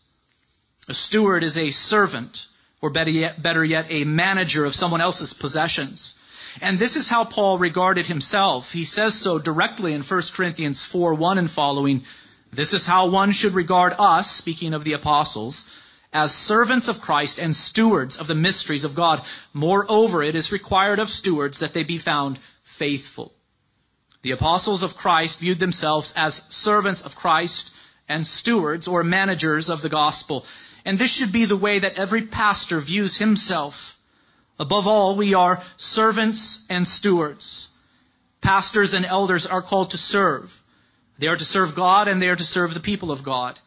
A 0.89 0.95
steward 0.95 1.43
is 1.43 1.59
a 1.59 1.73
servant, 1.73 2.47
or 2.81 2.91
better 2.91 3.11
yet, 3.11 3.43
better 3.43 3.65
yet 3.65 3.87
a 3.91 4.05
manager 4.05 4.65
of 4.65 4.75
someone 4.75 5.01
else's 5.01 5.35
possessions. 5.35 6.21
And 6.61 6.79
this 6.79 6.97
is 6.97 7.09
how 7.09 7.25
Paul 7.25 7.59
regarded 7.59 8.07
himself. 8.07 8.73
He 8.73 8.85
says 8.85 9.15
so 9.15 9.39
directly 9.39 9.93
in 9.93 10.03
1 10.03 10.23
Corinthians 10.35 10.85
4 10.85 11.15
1 11.15 11.39
and 11.39 11.51
following. 11.51 12.05
This 12.53 12.73
is 12.73 12.87
how 12.87 13.07
one 13.07 13.33
should 13.33 13.55
regard 13.55 13.95
us, 13.99 14.31
speaking 14.31 14.73
of 14.73 14.85
the 14.85 14.95
apostles, 14.95 15.71
as 16.13 16.35
servants 16.35 16.89
of 16.89 17.01
Christ 17.01 17.39
and 17.39 17.55
stewards 17.55 18.17
of 18.17 18.27
the 18.27 18.35
mysteries 18.35 18.85
of 18.85 18.95
God. 18.95 19.21
Moreover, 19.53 20.23
it 20.23 20.35
is 20.35 20.53
required 20.53 20.99
of 20.99 21.11
stewards 21.11 21.59
that 21.59 21.75
they 21.75 21.83
be 21.83 21.99
found 21.99 22.39
faithful. 22.63 23.35
The 24.23 24.31
apostles 24.31 24.83
of 24.83 24.97
Christ 24.97 25.41
viewed 25.41 25.59
themselves 25.59 26.15
as 26.17 26.43
servants 26.49 27.03
of 27.03 27.17
Christ 27.17 27.75
and 28.09 28.27
stewards 28.27 28.89
or 28.89 29.05
managers 29.05 29.69
of 29.69 29.83
the 29.83 29.89
gospel. 29.89 30.47
And 30.85 30.99
this 30.99 31.13
should 31.13 31.33
be 31.33 31.45
the 31.45 31.57
way 31.57 31.81
that 31.81 31.99
every 31.99 32.23
pastor 32.23 32.81
views 32.81 33.17
himself. 33.17 33.96
Above 34.59 34.87
all, 34.87 35.17
we 35.17 35.35
are 35.35 35.63
servants 35.77 36.65
and 36.71 36.87
stewards. 36.87 37.71
Pastors 38.41 38.95
and 38.95 39.05
elders 39.05 39.47
are 39.47 39.63
called 39.63 39.91
to 39.91 39.99
serve. 39.99 40.63
They 41.19 41.29
are 41.29 41.37
to 41.37 41.45
serve 41.45 41.75
God 41.75 42.09
and 42.09 42.21
they 42.21 42.29
are 42.29 42.37
to 42.37 42.45
serve 42.45 42.75
the 42.75 42.81
people 42.81 43.11
of 43.11 43.23
God. 43.23 43.59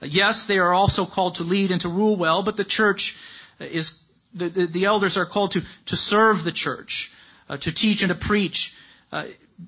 Yes, 0.00 0.44
they 0.44 0.58
are 0.58 0.72
also 0.72 1.06
called 1.06 1.36
to 1.36 1.44
lead 1.44 1.70
and 1.70 1.80
to 1.80 1.88
rule 1.88 2.16
well, 2.16 2.42
but 2.42 2.56
the 2.56 2.64
church 2.64 3.18
is, 3.58 4.02
the, 4.34 4.48
the, 4.48 4.66
the 4.66 4.84
elders 4.84 5.16
are 5.16 5.26
called 5.26 5.52
to, 5.52 5.62
to 5.86 5.96
serve 5.96 6.44
the 6.44 6.52
church, 6.52 7.12
uh, 7.48 7.56
to 7.56 7.72
teach 7.72 8.02
and 8.02 8.10
to 8.10 8.14
preach 8.14 8.76
uh, 9.12 9.24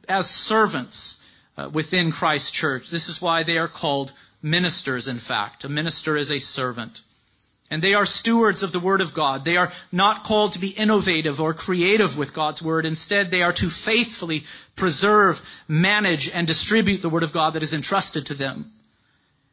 as 0.09 0.31
servants 0.31 1.25
uh, 1.57 1.69
within 1.69 2.13
Christ's 2.13 2.51
church. 2.51 2.91
This 2.91 3.09
is 3.09 3.21
why 3.21 3.43
they 3.43 3.59
are 3.59 3.69
called 3.69 4.13
ministers, 4.43 5.09
in 5.09 5.19
fact. 5.19 5.65
A 5.65 5.69
minister 5.69 6.17
is 6.17 6.31
a 6.31 6.39
servant. 6.39 7.01
And 7.71 7.81
they 7.81 7.95
are 7.95 8.05
stewards 8.05 8.65
of 8.65 8.73
the 8.73 8.81
Word 8.81 9.01
of 9.01 9.15
God. 9.15 9.45
They 9.45 9.57
are 9.57 9.73
not 9.93 10.25
called 10.25 10.55
to 10.55 10.59
be 10.59 10.69
innovative 10.69 11.41
or 11.41 11.55
creative 11.55 12.19
with 12.19 12.35
God's 12.35 12.61
Word. 12.61 12.85
Instead, 12.85 13.31
they 13.31 13.43
are 13.43 13.53
to 13.53 13.71
faithfully 13.71 14.45
preserve, 14.75 15.41
manage, 15.69 16.29
and 16.31 16.49
distribute 16.49 17.01
the 17.01 17.09
Word 17.09 17.23
of 17.23 17.33
God 17.33 17.55
that 17.55 17.63
is 17.63 17.73
entrusted 17.73 18.27
to 18.27 18.35
them. 18.35 18.73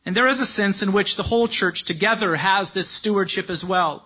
And 0.03 0.15
there 0.15 0.27
is 0.27 0.41
a 0.41 0.45
sense 0.45 0.81
in 0.81 0.93
which 0.93 1.15
the 1.15 1.24
whole 1.24 1.47
church 1.47 1.83
together 1.83 2.36
has 2.36 2.71
this 2.71 2.88
stewardship 2.88 3.50
as 3.51 3.63
well. 3.63 4.03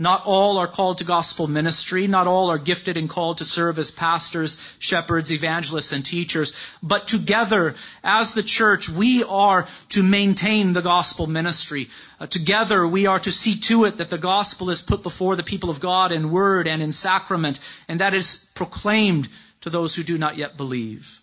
Not 0.00 0.22
all 0.26 0.58
are 0.58 0.68
called 0.68 0.98
to 0.98 1.04
gospel 1.04 1.48
ministry. 1.48 2.06
Not 2.06 2.28
all 2.28 2.50
are 2.50 2.58
gifted 2.58 2.96
and 2.96 3.10
called 3.10 3.38
to 3.38 3.44
serve 3.44 3.80
as 3.80 3.90
pastors, 3.90 4.56
shepherds, 4.78 5.32
evangelists, 5.32 5.90
and 5.90 6.06
teachers. 6.06 6.52
But 6.80 7.08
together, 7.08 7.74
as 8.04 8.32
the 8.32 8.44
church, 8.44 8.88
we 8.88 9.24
are 9.24 9.66
to 9.90 10.04
maintain 10.04 10.72
the 10.72 10.82
gospel 10.82 11.26
ministry. 11.26 11.90
Uh, 12.20 12.28
together, 12.28 12.86
we 12.86 13.06
are 13.06 13.18
to 13.18 13.32
see 13.32 13.56
to 13.56 13.86
it 13.86 13.96
that 13.96 14.08
the 14.08 14.18
gospel 14.18 14.70
is 14.70 14.82
put 14.82 15.02
before 15.02 15.34
the 15.34 15.42
people 15.42 15.68
of 15.68 15.80
God 15.80 16.12
in 16.12 16.30
word 16.30 16.68
and 16.68 16.80
in 16.80 16.92
sacrament, 16.92 17.58
and 17.88 18.00
that 18.00 18.14
is 18.14 18.48
proclaimed 18.54 19.28
to 19.62 19.70
those 19.70 19.96
who 19.96 20.04
do 20.04 20.16
not 20.16 20.36
yet 20.36 20.56
believe. 20.56 21.20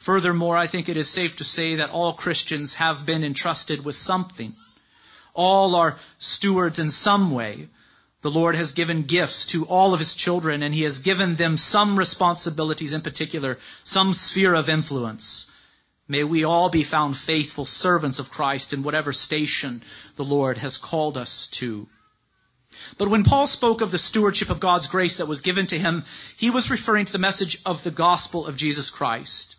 Furthermore, 0.00 0.56
I 0.56 0.66
think 0.66 0.88
it 0.88 0.96
is 0.96 1.08
safe 1.08 1.36
to 1.36 1.44
say 1.44 1.76
that 1.76 1.90
all 1.90 2.12
Christians 2.12 2.74
have 2.74 3.06
been 3.06 3.22
entrusted 3.22 3.84
with 3.84 3.94
something. 3.94 4.52
All 5.32 5.76
are 5.76 5.96
stewards 6.18 6.80
in 6.80 6.90
some 6.90 7.30
way. 7.30 7.68
The 8.24 8.30
Lord 8.30 8.56
has 8.56 8.72
given 8.72 9.02
gifts 9.02 9.44
to 9.48 9.66
all 9.66 9.92
of 9.92 10.00
His 10.00 10.14
children, 10.14 10.62
and 10.62 10.74
He 10.74 10.84
has 10.84 11.00
given 11.00 11.36
them 11.36 11.58
some 11.58 11.98
responsibilities 11.98 12.94
in 12.94 13.02
particular, 13.02 13.58
some 13.82 14.14
sphere 14.14 14.54
of 14.54 14.70
influence. 14.70 15.52
May 16.08 16.24
we 16.24 16.42
all 16.42 16.70
be 16.70 16.84
found 16.84 17.18
faithful 17.18 17.66
servants 17.66 18.18
of 18.18 18.30
Christ 18.30 18.72
in 18.72 18.82
whatever 18.82 19.12
station 19.12 19.82
the 20.16 20.24
Lord 20.24 20.56
has 20.56 20.78
called 20.78 21.18
us 21.18 21.48
to. 21.58 21.86
But 22.96 23.08
when 23.08 23.24
Paul 23.24 23.46
spoke 23.46 23.82
of 23.82 23.90
the 23.90 23.98
stewardship 23.98 24.48
of 24.48 24.58
God's 24.58 24.86
grace 24.86 25.18
that 25.18 25.28
was 25.28 25.42
given 25.42 25.66
to 25.66 25.78
him, 25.78 26.02
he 26.38 26.48
was 26.48 26.70
referring 26.70 27.04
to 27.04 27.12
the 27.12 27.18
message 27.18 27.58
of 27.66 27.84
the 27.84 27.90
gospel 27.90 28.46
of 28.46 28.56
Jesus 28.56 28.88
Christ. 28.88 29.56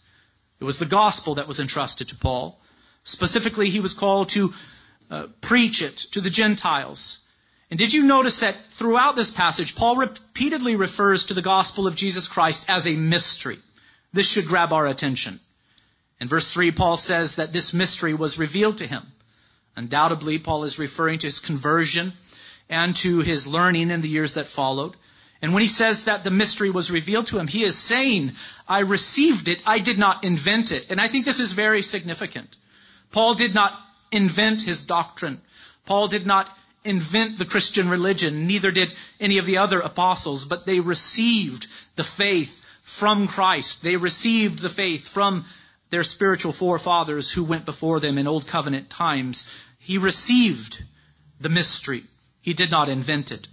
It 0.60 0.64
was 0.64 0.80
the 0.80 0.88
gospel 0.88 1.36
that 1.36 1.48
was 1.48 1.60
entrusted 1.60 2.08
to 2.08 2.16
Paul. 2.16 2.60
Specifically, 3.04 3.70
he 3.70 3.80
was 3.80 3.94
called 3.94 4.30
to 4.30 4.56
uh, 5.12 5.28
preach 5.40 5.84
it 5.84 5.98
to 6.14 6.20
the 6.20 6.32
Gentiles, 6.32 7.25
and 7.76 7.80
did 7.82 7.94
you 7.94 8.06
notice 8.06 8.40
that 8.40 8.68
throughout 8.68 9.18
this 9.18 9.32
passage, 9.32 9.76
Paul 9.76 9.98
repeatedly 9.98 10.78
refers 10.78 11.26
to 11.26 11.34
the 11.34 11.42
gospel 11.42 11.88
of 11.88 11.96
Jesus 11.98 12.30
Christ 12.30 12.70
as 12.70 12.88
a 12.88 12.96
mystery? 12.96 13.58
This 14.14 14.32
should 14.32 14.46
grab 14.46 14.72
our 14.72 14.88
attention. 14.88 15.42
In 16.22 16.30
verse 16.30 16.50
3, 16.54 16.72
Paul 16.72 16.96
says 16.96 17.36
that 17.36 17.52
this 17.52 17.74
mystery 17.74 18.14
was 18.14 18.40
revealed 18.40 18.78
to 18.78 18.88
him. 18.88 19.04
Undoubtedly, 19.76 20.40
Paul 20.40 20.64
is 20.64 20.80
referring 20.80 21.20
to 21.20 21.28
his 21.28 21.40
conversion 21.40 22.14
and 22.70 22.96
to 22.96 23.20
his 23.20 23.46
learning 23.46 23.92
in 23.92 24.00
the 24.00 24.08
years 24.08 24.36
that 24.36 24.48
followed. 24.48 24.96
And 25.42 25.54
when 25.54 25.62
he 25.62 25.68
says 25.68 26.06
that 26.06 26.24
the 26.24 26.32
mystery 26.32 26.70
was 26.70 26.92
revealed 26.92 27.28
to 27.28 27.40
him, 27.40 27.48
he 27.48 27.66
is 27.66 27.78
saying, 27.78 28.38
I 28.70 28.84
received 28.84 29.50
it, 29.50 29.62
I 29.66 29.80
did 29.80 30.00
not 30.00 30.24
invent 30.24 30.72
it. 30.72 30.92
And 30.92 31.02
I 31.02 31.10
think 31.10 31.26
this 31.26 31.42
is 31.42 31.52
very 31.52 31.82
significant. 31.82 32.56
Paul 33.12 33.34
did 33.34 33.54
not 33.54 33.78
invent 34.14 34.62
his 34.62 34.84
doctrine. 34.84 35.42
Paul 35.86 36.08
did 36.08 36.26
not 36.26 36.50
invent 36.86 37.38
the 37.38 37.46
Christian 37.46 37.90
religion, 37.90 38.48
neither 38.48 38.72
did 38.72 38.94
any 39.20 39.40
of 39.40 39.46
the 39.46 39.58
other 39.58 39.80
apostles, 39.80 40.46
but 40.46 40.66
they 40.66 40.80
received 40.80 41.68
the 41.96 42.04
faith 42.04 42.64
from 42.84 43.28
Christ. 43.28 43.84
They 43.84 43.98
received 43.98 44.60
the 44.60 44.70
faith 44.70 45.10
from 45.10 45.46
their 45.90 46.04
spiritual 46.04 46.54
forefathers 46.54 47.32
who 47.32 47.44
went 47.44 47.66
before 47.66 48.00
them 48.00 48.18
in 48.18 48.28
Old 48.28 48.48
Covenant 48.48 48.90
times. 48.90 49.52
He 49.80 49.98
received 49.98 50.84
the 51.40 51.50
mystery. 51.50 52.04
He 52.42 52.54
did 52.54 52.72
not 52.72 52.90
invent 52.90 53.32
it. 53.32 53.48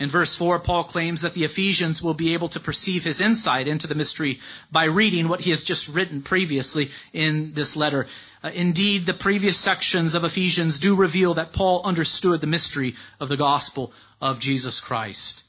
In 0.00 0.08
verse 0.08 0.34
4, 0.34 0.60
Paul 0.60 0.84
claims 0.84 1.20
that 1.20 1.34
the 1.34 1.44
Ephesians 1.44 2.02
will 2.02 2.14
be 2.14 2.32
able 2.32 2.48
to 2.48 2.58
perceive 2.58 3.04
his 3.04 3.20
insight 3.20 3.68
into 3.68 3.86
the 3.86 3.94
mystery 3.94 4.40
by 4.72 4.84
reading 4.84 5.28
what 5.28 5.42
he 5.42 5.50
has 5.50 5.62
just 5.62 5.88
written 5.88 6.22
previously 6.22 6.90
in 7.12 7.52
this 7.52 7.76
letter. 7.76 8.06
Uh, 8.42 8.48
indeed, 8.48 9.04
the 9.04 9.12
previous 9.12 9.58
sections 9.58 10.14
of 10.14 10.24
Ephesians 10.24 10.78
do 10.78 10.94
reveal 10.96 11.34
that 11.34 11.52
Paul 11.52 11.82
understood 11.84 12.40
the 12.40 12.46
mystery 12.46 12.96
of 13.20 13.28
the 13.28 13.36
gospel 13.36 13.92
of 14.22 14.40
Jesus 14.40 14.80
Christ. 14.80 15.42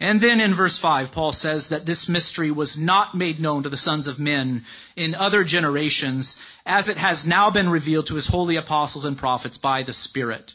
And 0.00 0.18
then 0.18 0.40
in 0.40 0.54
verse 0.54 0.78
5, 0.78 1.12
Paul 1.12 1.32
says 1.32 1.68
that 1.68 1.84
this 1.84 2.08
mystery 2.08 2.50
was 2.50 2.78
not 2.78 3.14
made 3.14 3.38
known 3.38 3.64
to 3.64 3.68
the 3.68 3.76
sons 3.76 4.06
of 4.06 4.18
men 4.18 4.64
in 4.96 5.14
other 5.14 5.44
generations, 5.44 6.40
as 6.64 6.88
it 6.88 6.96
has 6.96 7.26
now 7.26 7.50
been 7.50 7.68
revealed 7.68 8.06
to 8.06 8.14
his 8.14 8.26
holy 8.26 8.56
apostles 8.56 9.04
and 9.04 9.18
prophets 9.18 9.58
by 9.58 9.82
the 9.82 9.92
Spirit. 9.92 10.54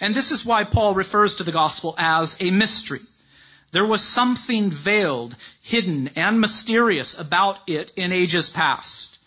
And 0.00 0.14
this 0.14 0.30
is 0.30 0.44
why 0.44 0.64
Paul 0.64 0.94
refers 0.94 1.36
to 1.36 1.44
the 1.44 1.52
gospel 1.52 1.94
as 1.98 2.36
a 2.40 2.50
mystery. 2.50 3.00
There 3.70 3.86
was 3.86 4.02
something 4.02 4.70
veiled, 4.70 5.34
hidden, 5.62 6.10
and 6.16 6.40
mysterious 6.40 7.18
about 7.18 7.58
it 7.66 7.92
in 7.96 8.12
ages 8.12 8.50
past. 8.50 9.18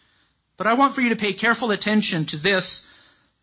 But 0.55 0.67
I 0.67 0.73
want 0.73 0.95
for 0.95 1.01
you 1.01 1.09
to 1.09 1.15
pay 1.15 1.33
careful 1.33 1.71
attention 1.71 2.25
to 2.27 2.37
this. 2.37 2.89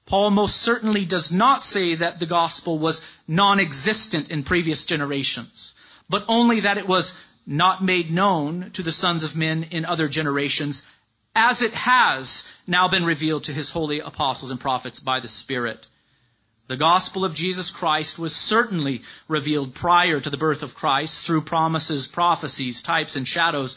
Paul 0.07 0.31
most 0.31 0.57
certainly 0.57 1.05
does 1.05 1.31
not 1.31 1.63
say 1.63 1.95
that 1.97 2.19
the 2.21 2.27
gospel 2.27 2.79
was 2.79 3.07
non-existent 3.29 4.31
in 4.31 4.43
previous 4.43 4.85
generations, 4.85 5.75
but 6.09 6.25
only 6.29 6.61
that 6.61 6.79
it 6.79 6.89
was 6.89 7.17
not 7.47 7.85
made 7.85 8.11
known 8.11 8.71
to 8.73 8.83
the 8.83 8.93
sons 8.93 9.23
of 9.25 9.37
men 9.37 9.65
in 9.71 9.85
other 9.85 10.09
generations, 10.09 10.87
as 11.35 11.63
it 11.63 11.75
has 11.75 12.51
now 12.67 12.89
been 12.89 13.05
revealed 13.05 13.45
to 13.45 13.53
his 13.53 13.71
holy 13.71 14.01
apostles 14.01 14.51
and 14.51 14.61
prophets 14.61 15.01
by 15.01 15.21
the 15.21 15.29
Spirit. 15.29 15.87
The 16.67 16.77
gospel 16.77 17.25
of 17.25 17.35
Jesus 17.35 17.71
Christ 17.71 18.19
was 18.19 18.35
certainly 18.35 19.03
revealed 19.29 19.75
prior 19.75 20.19
to 20.19 20.31
the 20.31 20.39
birth 20.39 20.63
of 20.63 20.75
Christ 20.75 21.27
through 21.27 21.43
promises, 21.43 22.07
prophecies, 22.07 22.81
types, 22.81 23.17
and 23.17 23.29
shadows. 23.29 23.77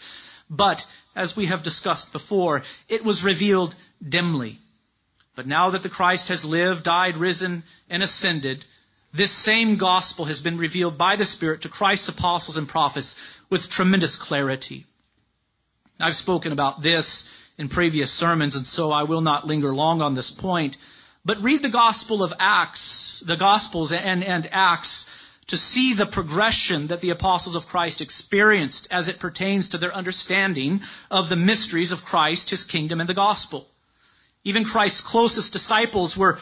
But, 0.50 0.86
as 1.14 1.36
we 1.36 1.48
have 1.48 1.64
discussed 1.64 2.14
before, 2.14 2.64
it 2.88 3.04
was 3.04 3.24
revealed 3.24 3.76
dimly. 4.08 4.60
But 5.36 5.48
now 5.48 5.72
that 5.72 5.84
the 5.84 5.90
Christ 5.90 6.30
has 6.30 6.46
lived, 6.46 6.84
died, 6.84 7.18
risen, 7.18 7.64
and 7.90 8.02
ascended, 8.02 8.64
this 9.14 9.32
same 9.32 9.76
gospel 9.76 10.26
has 10.26 10.40
been 10.40 10.58
revealed 10.58 10.98
by 10.98 11.18
the 11.18 11.26
Spirit 11.26 11.62
to 11.62 11.70
Christ's 11.70 12.10
apostles 12.10 12.56
and 12.56 12.70
prophets 12.70 13.20
with 13.50 13.70
tremendous 13.70 14.16
clarity. 14.16 14.86
I've 16.00 16.16
spoken 16.16 16.54
about 16.54 16.82
this 16.82 17.34
in 17.58 17.68
previous 17.68 18.12
sermons, 18.12 18.56
and 18.56 18.66
so 18.66 18.92
I 18.92 19.04
will 19.04 19.22
not 19.22 19.48
linger 19.48 19.76
long 19.76 20.02
on 20.02 20.14
this 20.14 20.32
point. 20.32 20.78
But 21.28 21.44
read 21.44 21.62
the 21.62 21.68
Gospel 21.68 22.24
of 22.24 22.34
Acts, 22.40 23.22
the 23.26 23.36
Gospels 23.36 23.92
and, 23.92 24.24
and 24.24 24.48
Acts, 24.50 25.10
to 25.48 25.58
see 25.58 25.92
the 25.94 26.06
progression 26.06 26.88
that 26.88 27.02
the 27.02 27.10
apostles 27.10 27.58
of 27.58 27.68
Christ 27.68 28.00
experienced 28.00 28.88
as 28.92 29.10
it 29.10 29.20
pertains 29.20 29.68
to 29.70 29.78
their 29.78 29.94
understanding 29.94 30.84
of 31.12 31.28
the 31.28 31.36
mysteries 31.36 31.92
of 31.92 32.06
Christ, 32.06 32.50
His 32.50 32.64
kingdom, 32.64 33.02
and 33.02 33.10
the 33.10 33.14
gospel. 33.14 33.68
Even 34.46 34.64
Christ's 34.64 35.02
closest 35.02 35.52
disciples 35.52 36.16
were 36.16 36.40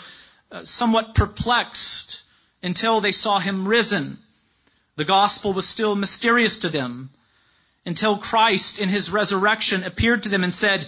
uh, 0.51 0.65
somewhat 0.65 1.15
perplexed 1.15 2.21
until 2.61 3.01
they 3.01 3.11
saw 3.11 3.39
Him 3.39 3.67
risen. 3.67 4.19
The 4.97 5.03
gospel 5.03 5.53
was 5.53 5.67
still 5.67 5.95
mysterious 5.95 6.59
to 6.59 6.69
them 6.69 7.09
until 7.87 8.17
Christ 8.17 8.77
in 8.77 8.89
His 8.89 9.09
resurrection 9.09 9.83
appeared 9.83 10.21
to 10.23 10.29
them 10.29 10.43
and 10.43 10.53
said, 10.53 10.87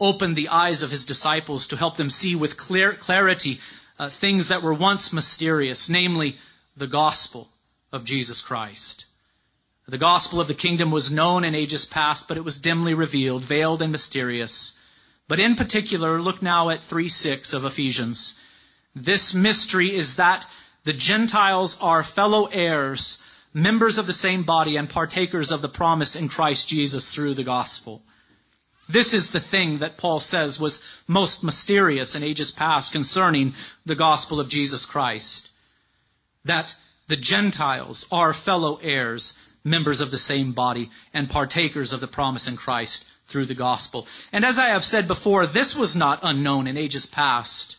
opened 0.00 0.34
the 0.34 0.48
eyes 0.48 0.82
of 0.82 0.90
his 0.90 1.04
disciples 1.04 1.68
to 1.68 1.76
help 1.76 1.96
them 1.96 2.10
see 2.10 2.34
with 2.34 2.56
clear, 2.56 2.94
clarity 2.94 3.60
uh, 3.98 4.08
things 4.08 4.48
that 4.48 4.62
were 4.62 4.72
once 4.72 5.12
mysterious, 5.12 5.88
namely 5.88 6.38
the 6.76 6.86
gospel 6.86 7.48
of 7.92 8.04
Jesus 8.04 8.40
Christ. 8.40 9.04
The 9.86 9.98
gospel 9.98 10.40
of 10.40 10.46
the 10.46 10.54
kingdom 10.54 10.90
was 10.90 11.10
known 11.10 11.44
in 11.44 11.54
ages 11.54 11.84
past, 11.84 12.28
but 12.28 12.36
it 12.36 12.44
was 12.44 12.58
dimly 12.58 12.94
revealed, 12.94 13.44
veiled 13.44 13.82
and 13.82 13.92
mysterious. 13.92 14.78
But 15.28 15.40
in 15.40 15.56
particular, 15.56 16.20
look 16.22 16.42
now 16.42 16.70
at 16.70 16.84
3:6 16.84 17.52
of 17.52 17.64
Ephesians. 17.64 18.38
This 18.94 19.34
mystery 19.34 19.94
is 19.94 20.14
that 20.14 20.46
the 20.84 20.92
Gentiles 20.92 21.76
are 21.80 22.02
fellow 22.02 22.46
heirs, 22.46 23.18
members 23.52 23.98
of 23.98 24.06
the 24.06 24.12
same 24.12 24.44
body, 24.44 24.76
and 24.76 24.88
partakers 24.88 25.50
of 25.50 25.60
the 25.60 25.68
promise 25.68 26.16
in 26.16 26.28
Christ 26.28 26.68
Jesus 26.68 27.10
through 27.10 27.34
the 27.34 27.44
gospel. 27.44 28.02
This 28.92 29.14
is 29.14 29.30
the 29.30 29.38
thing 29.38 29.78
that 29.78 29.98
Paul 29.98 30.18
says 30.18 30.58
was 30.58 30.82
most 31.06 31.44
mysterious 31.44 32.16
in 32.16 32.24
ages 32.24 32.50
past 32.50 32.90
concerning 32.90 33.54
the 33.86 33.94
gospel 33.94 34.40
of 34.40 34.48
Jesus 34.48 34.84
Christ. 34.84 35.48
That 36.44 36.74
the 37.06 37.16
Gentiles 37.16 38.06
are 38.10 38.32
fellow 38.32 38.80
heirs, 38.82 39.38
members 39.62 40.00
of 40.00 40.10
the 40.10 40.18
same 40.18 40.52
body, 40.52 40.90
and 41.14 41.30
partakers 41.30 41.92
of 41.92 42.00
the 42.00 42.08
promise 42.08 42.48
in 42.48 42.56
Christ 42.56 43.04
through 43.28 43.46
the 43.46 43.54
gospel. 43.54 44.08
And 44.32 44.44
as 44.44 44.58
I 44.58 44.70
have 44.70 44.84
said 44.84 45.06
before, 45.06 45.46
this 45.46 45.76
was 45.76 45.94
not 45.94 46.20
unknown 46.24 46.66
in 46.66 46.76
ages 46.76 47.06
past. 47.06 47.76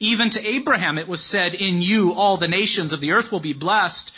Even 0.00 0.30
to 0.30 0.48
Abraham 0.48 0.96
it 0.96 1.08
was 1.08 1.20
said, 1.20 1.54
In 1.54 1.82
you 1.82 2.14
all 2.14 2.38
the 2.38 2.48
nations 2.48 2.94
of 2.94 3.00
the 3.00 3.12
earth 3.12 3.30
will 3.30 3.40
be 3.40 3.52
blessed. 3.52 4.16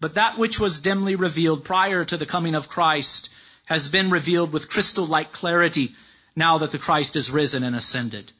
But 0.00 0.14
that 0.14 0.38
which 0.38 0.58
was 0.58 0.80
dimly 0.80 1.16
revealed 1.16 1.64
prior 1.64 2.02
to 2.06 2.16
the 2.16 2.24
coming 2.24 2.54
of 2.54 2.70
Christ 2.70 3.28
has 3.66 3.88
been 3.88 4.10
revealed 4.10 4.52
with 4.52 4.70
crystal 4.70 5.06
like 5.06 5.32
clarity 5.32 5.94
now 6.34 6.58
that 6.58 6.72
the 6.72 6.78
Christ 6.78 7.16
is 7.16 7.30
risen 7.30 7.62
and 7.62 7.76
ascended. 7.76 8.32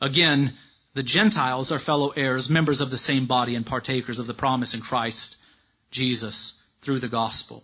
Again, 0.00 0.54
the 0.94 1.02
Gentiles 1.02 1.70
are 1.70 1.78
fellow 1.78 2.10
heirs, 2.10 2.50
members 2.50 2.80
of 2.80 2.90
the 2.90 2.98
same 2.98 3.26
body, 3.26 3.54
and 3.54 3.64
partakers 3.64 4.18
of 4.18 4.26
the 4.26 4.34
promise 4.34 4.74
in 4.74 4.80
Christ 4.80 5.36
Jesus 5.90 6.62
through 6.80 6.98
the 6.98 7.08
gospel. 7.08 7.62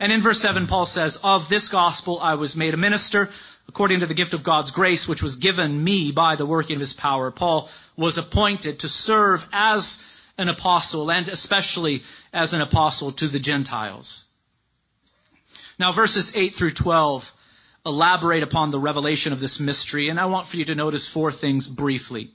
And 0.00 0.10
in 0.10 0.22
verse 0.22 0.40
7, 0.40 0.66
Paul 0.66 0.86
says, 0.86 1.20
Of 1.22 1.48
this 1.48 1.68
gospel 1.68 2.18
I 2.20 2.34
was 2.34 2.56
made 2.56 2.74
a 2.74 2.78
minister 2.78 3.30
according 3.68 4.00
to 4.00 4.06
the 4.06 4.14
gift 4.14 4.34
of 4.34 4.42
God's 4.42 4.70
grace, 4.70 5.06
which 5.06 5.22
was 5.22 5.36
given 5.36 5.84
me 5.84 6.10
by 6.10 6.36
the 6.36 6.46
working 6.46 6.76
of 6.76 6.80
his 6.80 6.94
power. 6.94 7.30
Paul 7.30 7.68
was 7.96 8.18
appointed 8.18 8.80
to 8.80 8.88
serve 8.88 9.46
as 9.52 10.04
an 10.38 10.48
apostle, 10.48 11.10
and 11.10 11.28
especially 11.28 12.02
as 12.32 12.54
an 12.54 12.62
apostle 12.62 13.12
to 13.12 13.28
the 13.28 13.38
Gentiles. 13.38 14.29
Now, 15.80 15.92
verses 15.92 16.36
8 16.36 16.54
through 16.54 16.72
12 16.72 17.32
elaborate 17.86 18.42
upon 18.42 18.70
the 18.70 18.78
revelation 18.78 19.32
of 19.32 19.40
this 19.40 19.58
mystery, 19.58 20.10
and 20.10 20.20
I 20.20 20.26
want 20.26 20.46
for 20.46 20.58
you 20.58 20.66
to 20.66 20.74
notice 20.74 21.08
four 21.08 21.32
things 21.32 21.66
briefly. 21.66 22.32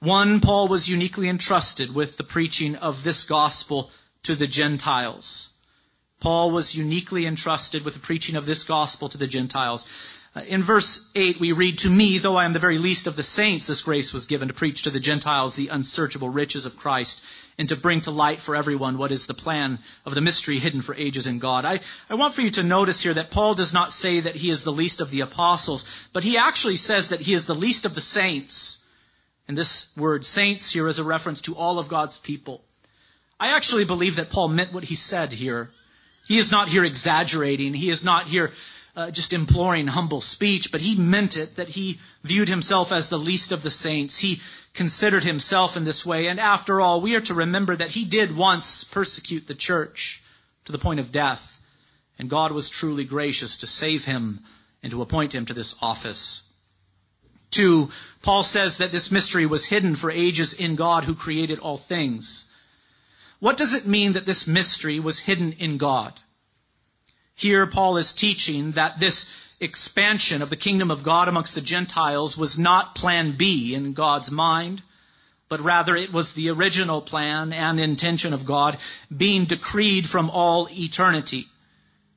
One, 0.00 0.40
Paul 0.40 0.66
was 0.66 0.88
uniquely 0.88 1.28
entrusted 1.28 1.94
with 1.94 2.16
the 2.16 2.24
preaching 2.24 2.74
of 2.74 3.04
this 3.04 3.22
gospel 3.22 3.92
to 4.24 4.34
the 4.34 4.48
Gentiles. 4.48 5.54
Paul 6.18 6.50
was 6.50 6.74
uniquely 6.74 7.26
entrusted 7.26 7.84
with 7.84 7.94
the 7.94 8.00
preaching 8.00 8.34
of 8.34 8.44
this 8.44 8.64
gospel 8.64 9.08
to 9.10 9.18
the 9.18 9.28
Gentiles. 9.28 9.86
Uh, 10.34 10.40
in 10.46 10.62
verse 10.62 11.10
8, 11.14 11.40
we 11.40 11.52
read, 11.52 11.78
To 11.78 11.90
me, 11.90 12.18
though 12.18 12.36
I 12.36 12.46
am 12.46 12.54
the 12.54 12.58
very 12.58 12.78
least 12.78 13.06
of 13.06 13.16
the 13.16 13.22
saints, 13.22 13.66
this 13.66 13.82
grace 13.82 14.14
was 14.14 14.26
given 14.26 14.48
to 14.48 14.54
preach 14.54 14.82
to 14.82 14.90
the 14.90 15.00
Gentiles 15.00 15.54
the 15.54 15.68
unsearchable 15.68 16.30
riches 16.30 16.64
of 16.64 16.76
Christ 16.76 17.22
and 17.58 17.68
to 17.68 17.76
bring 17.76 18.00
to 18.02 18.10
light 18.10 18.40
for 18.40 18.56
everyone 18.56 18.96
what 18.96 19.12
is 19.12 19.26
the 19.26 19.34
plan 19.34 19.78
of 20.06 20.14
the 20.14 20.22
mystery 20.22 20.58
hidden 20.58 20.80
for 20.80 20.94
ages 20.94 21.26
in 21.26 21.38
God. 21.38 21.66
I, 21.66 21.80
I 22.08 22.14
want 22.14 22.32
for 22.32 22.40
you 22.40 22.50
to 22.52 22.62
notice 22.62 23.02
here 23.02 23.12
that 23.12 23.30
Paul 23.30 23.54
does 23.54 23.74
not 23.74 23.92
say 23.92 24.20
that 24.20 24.36
he 24.36 24.48
is 24.48 24.64
the 24.64 24.72
least 24.72 25.02
of 25.02 25.10
the 25.10 25.20
apostles, 25.20 25.84
but 26.14 26.24
he 26.24 26.38
actually 26.38 26.78
says 26.78 27.08
that 27.08 27.20
he 27.20 27.34
is 27.34 27.44
the 27.44 27.54
least 27.54 27.84
of 27.84 27.94
the 27.94 28.00
saints. 28.00 28.82
And 29.48 29.58
this 29.58 29.94
word 29.98 30.24
saints 30.24 30.70
here 30.70 30.88
is 30.88 30.98
a 30.98 31.04
reference 31.04 31.42
to 31.42 31.54
all 31.56 31.78
of 31.78 31.88
God's 31.88 32.16
people. 32.16 32.64
I 33.38 33.48
actually 33.56 33.84
believe 33.84 34.16
that 34.16 34.30
Paul 34.30 34.48
meant 34.48 34.72
what 34.72 34.84
he 34.84 34.94
said 34.94 35.32
here. 35.32 35.70
He 36.26 36.38
is 36.38 36.52
not 36.52 36.68
here 36.68 36.84
exaggerating. 36.84 37.74
He 37.74 37.90
is 37.90 38.02
not 38.02 38.28
here 38.28 38.52
uh, 38.94 39.10
just 39.10 39.32
imploring 39.32 39.86
humble 39.86 40.20
speech, 40.20 40.70
but 40.70 40.80
he 40.80 40.94
meant 40.96 41.36
it 41.36 41.56
that 41.56 41.68
he 41.68 41.98
viewed 42.22 42.48
himself 42.48 42.92
as 42.92 43.08
the 43.08 43.18
least 43.18 43.52
of 43.52 43.62
the 43.62 43.70
saints. 43.70 44.18
He 44.18 44.40
considered 44.74 45.24
himself 45.24 45.76
in 45.76 45.84
this 45.84 46.04
way. 46.04 46.28
And 46.28 46.38
after 46.38 46.80
all, 46.80 47.00
we 47.00 47.14
are 47.16 47.22
to 47.22 47.34
remember 47.34 47.74
that 47.76 47.90
he 47.90 48.04
did 48.04 48.36
once 48.36 48.84
persecute 48.84 49.46
the 49.46 49.54
church 49.54 50.22
to 50.66 50.72
the 50.72 50.78
point 50.78 51.00
of 51.00 51.12
death. 51.12 51.60
And 52.18 52.28
God 52.28 52.52
was 52.52 52.68
truly 52.68 53.04
gracious 53.04 53.58
to 53.58 53.66
save 53.66 54.04
him 54.04 54.40
and 54.82 54.90
to 54.92 55.02
appoint 55.02 55.34
him 55.34 55.46
to 55.46 55.54
this 55.54 55.74
office. 55.82 56.48
Two, 57.50 57.90
Paul 58.22 58.42
says 58.42 58.78
that 58.78 58.92
this 58.92 59.10
mystery 59.10 59.46
was 59.46 59.64
hidden 59.64 59.94
for 59.94 60.10
ages 60.10 60.54
in 60.54 60.76
God 60.76 61.04
who 61.04 61.14
created 61.14 61.58
all 61.58 61.76
things. 61.76 62.50
What 63.40 63.56
does 63.56 63.74
it 63.74 63.86
mean 63.86 64.14
that 64.14 64.26
this 64.26 64.46
mystery 64.46 65.00
was 65.00 65.18
hidden 65.18 65.52
in 65.52 65.76
God? 65.76 66.12
Here, 67.42 67.66
Paul 67.66 67.96
is 67.96 68.12
teaching 68.12 68.70
that 68.72 69.00
this 69.00 69.36
expansion 69.58 70.42
of 70.42 70.50
the 70.50 70.54
kingdom 70.54 70.92
of 70.92 71.02
God 71.02 71.26
amongst 71.26 71.56
the 71.56 71.60
Gentiles 71.60 72.38
was 72.38 72.56
not 72.56 72.94
plan 72.94 73.32
B 73.32 73.74
in 73.74 73.94
God's 73.94 74.30
mind, 74.30 74.80
but 75.48 75.58
rather 75.60 75.96
it 75.96 76.12
was 76.12 76.34
the 76.34 76.50
original 76.50 77.00
plan 77.00 77.52
and 77.52 77.80
intention 77.80 78.32
of 78.32 78.46
God 78.46 78.78
being 79.14 79.46
decreed 79.46 80.08
from 80.08 80.30
all 80.30 80.68
eternity. 80.70 81.48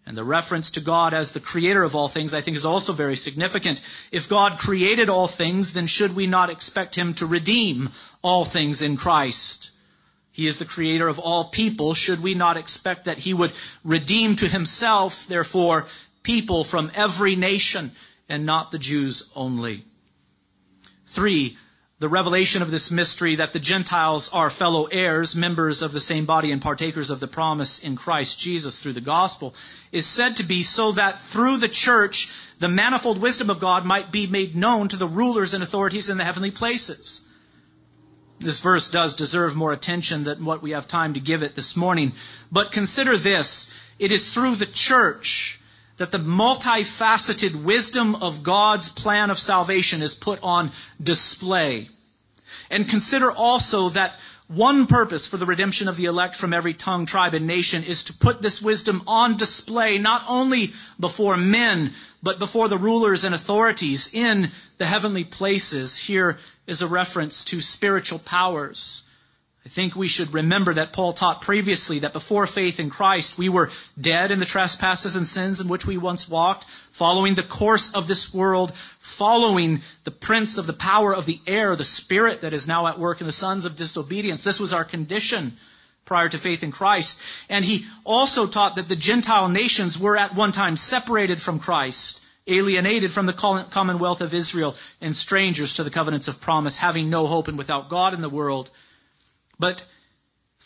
And 0.05 0.15
the 0.15 0.23
reference 0.23 0.69
to 0.71 0.79
God 0.79 1.15
as 1.15 1.31
the 1.31 1.39
creator 1.39 1.81
of 1.81 1.95
all 1.95 2.07
things, 2.07 2.35
I 2.35 2.41
think, 2.41 2.55
is 2.55 2.67
also 2.67 2.93
very 2.93 3.15
significant. 3.15 3.81
If 4.11 4.29
God 4.29 4.59
created 4.59 5.09
all 5.09 5.27
things, 5.27 5.73
then 5.73 5.88
should 5.88 6.15
we 6.15 6.27
not 6.27 6.51
expect 6.51 6.93
him 6.93 7.15
to 7.15 7.25
redeem 7.25 7.89
all 8.21 8.45
things 8.45 8.83
in 8.83 8.95
Christ? 8.95 9.64
He 10.35 10.47
is 10.47 10.57
the 10.57 10.65
creator 10.65 11.07
of 11.07 11.17
all 11.17 11.45
people. 11.45 11.93
Should 11.93 12.21
we 12.21 12.33
not 12.33 12.57
expect 12.57 13.05
that 13.05 13.17
he 13.17 13.33
would 13.33 13.53
redeem 13.85 14.35
to 14.35 14.49
himself, 14.49 15.27
therefore, 15.27 15.87
people 16.23 16.65
from 16.65 16.91
every 16.93 17.37
nation 17.37 17.93
and 18.27 18.45
not 18.45 18.69
the 18.69 18.77
Jews 18.77 19.31
only. 19.33 19.85
Three, 21.05 21.57
the 21.99 22.09
revelation 22.09 22.61
of 22.61 22.69
this 22.69 22.91
mystery 22.91 23.35
that 23.35 23.53
the 23.53 23.61
Gentiles 23.61 24.27
are 24.33 24.49
fellow 24.49 24.83
heirs, 24.83 25.37
members 25.37 25.81
of 25.81 25.93
the 25.93 26.01
same 26.01 26.25
body 26.25 26.51
and 26.51 26.61
partakers 26.61 27.11
of 27.11 27.21
the 27.21 27.29
promise 27.29 27.79
in 27.79 27.95
Christ 27.95 28.37
Jesus 28.37 28.83
through 28.83 28.91
the 28.91 28.99
gospel, 28.99 29.55
is 29.93 30.05
said 30.05 30.35
to 30.35 30.43
be 30.43 30.63
so 30.63 30.91
that 30.91 31.21
through 31.21 31.59
the 31.59 31.69
church, 31.69 32.33
the 32.59 32.67
manifold 32.67 33.21
wisdom 33.21 33.49
of 33.49 33.61
God 33.61 33.85
might 33.85 34.11
be 34.11 34.27
made 34.27 34.53
known 34.53 34.89
to 34.89 34.97
the 34.97 35.07
rulers 35.07 35.53
and 35.53 35.63
authorities 35.63 36.09
in 36.09 36.17
the 36.17 36.25
heavenly 36.25 36.51
places. 36.51 37.24
This 38.39 38.59
verse 38.59 38.89
does 38.89 39.15
deserve 39.15 39.55
more 39.55 39.71
attention 39.71 40.23
than 40.23 40.45
what 40.45 40.61
we 40.61 40.71
have 40.71 40.87
time 40.87 41.13
to 41.13 41.19
give 41.19 41.43
it 41.43 41.55
this 41.55 41.75
morning. 41.75 42.13
But 42.51 42.71
consider 42.71 43.17
this. 43.17 43.73
It 43.97 44.11
is 44.11 44.33
through 44.33 44.55
the 44.55 44.65
church 44.65 45.59
that 45.97 46.11
the 46.11 46.17
multifaceted 46.17 47.55
wisdom 47.55 48.15
of 48.15 48.43
God's 48.43 48.89
plan 48.89 49.29
of 49.29 49.39
salvation 49.39 50.01
is 50.01 50.13
put 50.13 50.39
on 50.43 50.71
display. 51.01 51.89
And 52.69 52.89
consider 52.89 53.31
also 53.31 53.89
that 53.89 54.19
one 54.47 54.86
purpose 54.86 55.25
for 55.25 55.38
the 55.38 55.45
redemption 55.45 55.88
of 55.88 55.97
the 55.97 56.05
elect 56.05 56.36
from 56.36 56.53
every 56.53 56.73
tongue, 56.73 57.05
tribe, 57.05 57.34
and 57.34 57.47
nation 57.47 57.84
is 57.84 58.05
to 58.05 58.13
put 58.13 58.41
this 58.41 58.62
wisdom 58.62 59.01
on 59.08 59.38
display 59.38 59.97
not 59.97 60.23
only 60.27 60.73
before 60.99 61.36
men, 61.36 61.93
but 62.21 62.38
before 62.38 62.67
the 62.67 62.77
rulers 62.77 63.23
and 63.23 63.34
authorities 63.34 64.13
in 64.13 64.51
the 64.77 64.86
heavenly 64.86 65.23
places. 65.23 65.97
Here 65.97 66.38
is 66.67 66.81
a 66.81 66.88
reference 66.88 67.45
to 67.45 67.62
spiritual 67.62 68.19
powers 68.19 69.05
I 69.65 69.69
think 69.69 69.95
we 69.95 70.08
should 70.08 70.31
remember 70.31 70.75
that 70.75 70.93
Paul 70.93 71.13
taught 71.13 71.41
previously 71.41 71.99
that 71.99 72.13
before 72.13 72.45
faith 72.45 72.79
in 72.79 72.91
Christ, 72.91 73.36
we 73.36 73.49
were 73.49 73.71
dead 73.99 74.29
in 74.29 74.38
the 74.39 74.45
trespasses 74.45 75.15
and 75.15 75.27
sins 75.27 75.60
in 75.60 75.67
which 75.67 75.88
we 75.88 75.97
once 75.97 76.29
walked, 76.29 76.65
following 76.91 77.34
the 77.34 77.41
course 77.41 77.95
of 77.95 78.08
this 78.08 78.31
world, 78.31 78.71
following 79.05 79.81
the 80.03 80.09
prince 80.09 80.57
of 80.57 80.65
the 80.65 80.73
power 80.73 81.15
of 81.15 81.27
the 81.27 81.39
air, 81.45 81.75
the 81.75 81.85
spirit 81.85 82.41
that 82.41 82.53
is 82.53 82.67
now 82.67 82.87
at 82.87 82.97
work 82.97 83.21
in 83.21 83.27
the 83.27 83.31
sons 83.31 83.63
of 83.63 83.75
disobedience. 83.75 84.43
This 84.43 84.59
was 84.59 84.73
our 84.73 84.83
condition 84.83 85.53
prior 86.05 86.27
to 86.27 86.39
faith 86.39 86.63
in 86.63 86.71
Christ. 86.71 87.21
And 87.47 87.63
he 87.63 87.85
also 88.03 88.47
taught 88.47 88.77
that 88.77 88.87
the 88.87 88.95
Gentile 88.95 89.47
nations 89.47 89.99
were 89.99 90.17
at 90.17 90.33
one 90.33 90.51
time 90.51 90.75
separated 90.75 91.39
from 91.39 91.59
Christ, 91.59 92.19
alienated 92.47 93.13
from 93.13 93.27
the 93.27 93.67
commonwealth 93.69 94.21
of 94.21 94.33
Israel, 94.33 94.75
and 95.01 95.15
strangers 95.15 95.75
to 95.75 95.83
the 95.83 95.91
covenants 95.91 96.27
of 96.27 96.41
promise, 96.41 96.79
having 96.79 97.11
no 97.11 97.27
hope 97.27 97.47
and 97.47 97.59
without 97.59 97.89
God 97.89 98.15
in 98.15 98.21
the 98.21 98.27
world. 98.27 98.71
But 99.59 99.83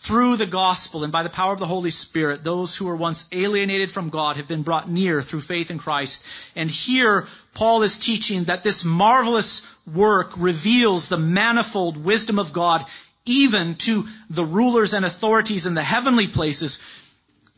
through 0.01 0.37
the 0.37 0.45
gospel 0.45 1.03
and 1.03 1.11
by 1.11 1.23
the 1.23 1.29
power 1.29 1.51
of 1.51 1.59
the 1.59 1.67
Holy 1.67 1.91
Spirit, 1.91 2.41
those 2.41 2.75
who 2.75 2.85
were 2.85 2.95
once 2.95 3.27
alienated 3.33 3.91
from 3.91 4.09
God 4.09 4.37
have 4.37 4.47
been 4.47 4.63
brought 4.63 4.89
near 4.89 5.21
through 5.21 5.41
faith 5.41 5.71
in 5.71 5.77
Christ. 5.77 6.25
And 6.55 6.71
here, 6.71 7.27
Paul 7.53 7.83
is 7.83 7.97
teaching 7.97 8.45
that 8.45 8.63
this 8.63 8.85
marvelous 8.85 9.61
work 9.85 10.31
reveals 10.37 11.09
the 11.09 11.17
manifold 11.17 11.97
wisdom 11.97 12.39
of 12.39 12.53
God 12.53 12.85
even 13.25 13.75
to 13.75 14.07
the 14.29 14.45
rulers 14.45 14.93
and 14.93 15.03
authorities 15.03 15.65
in 15.65 15.73
the 15.73 15.83
heavenly 15.83 16.27
places. 16.27 16.81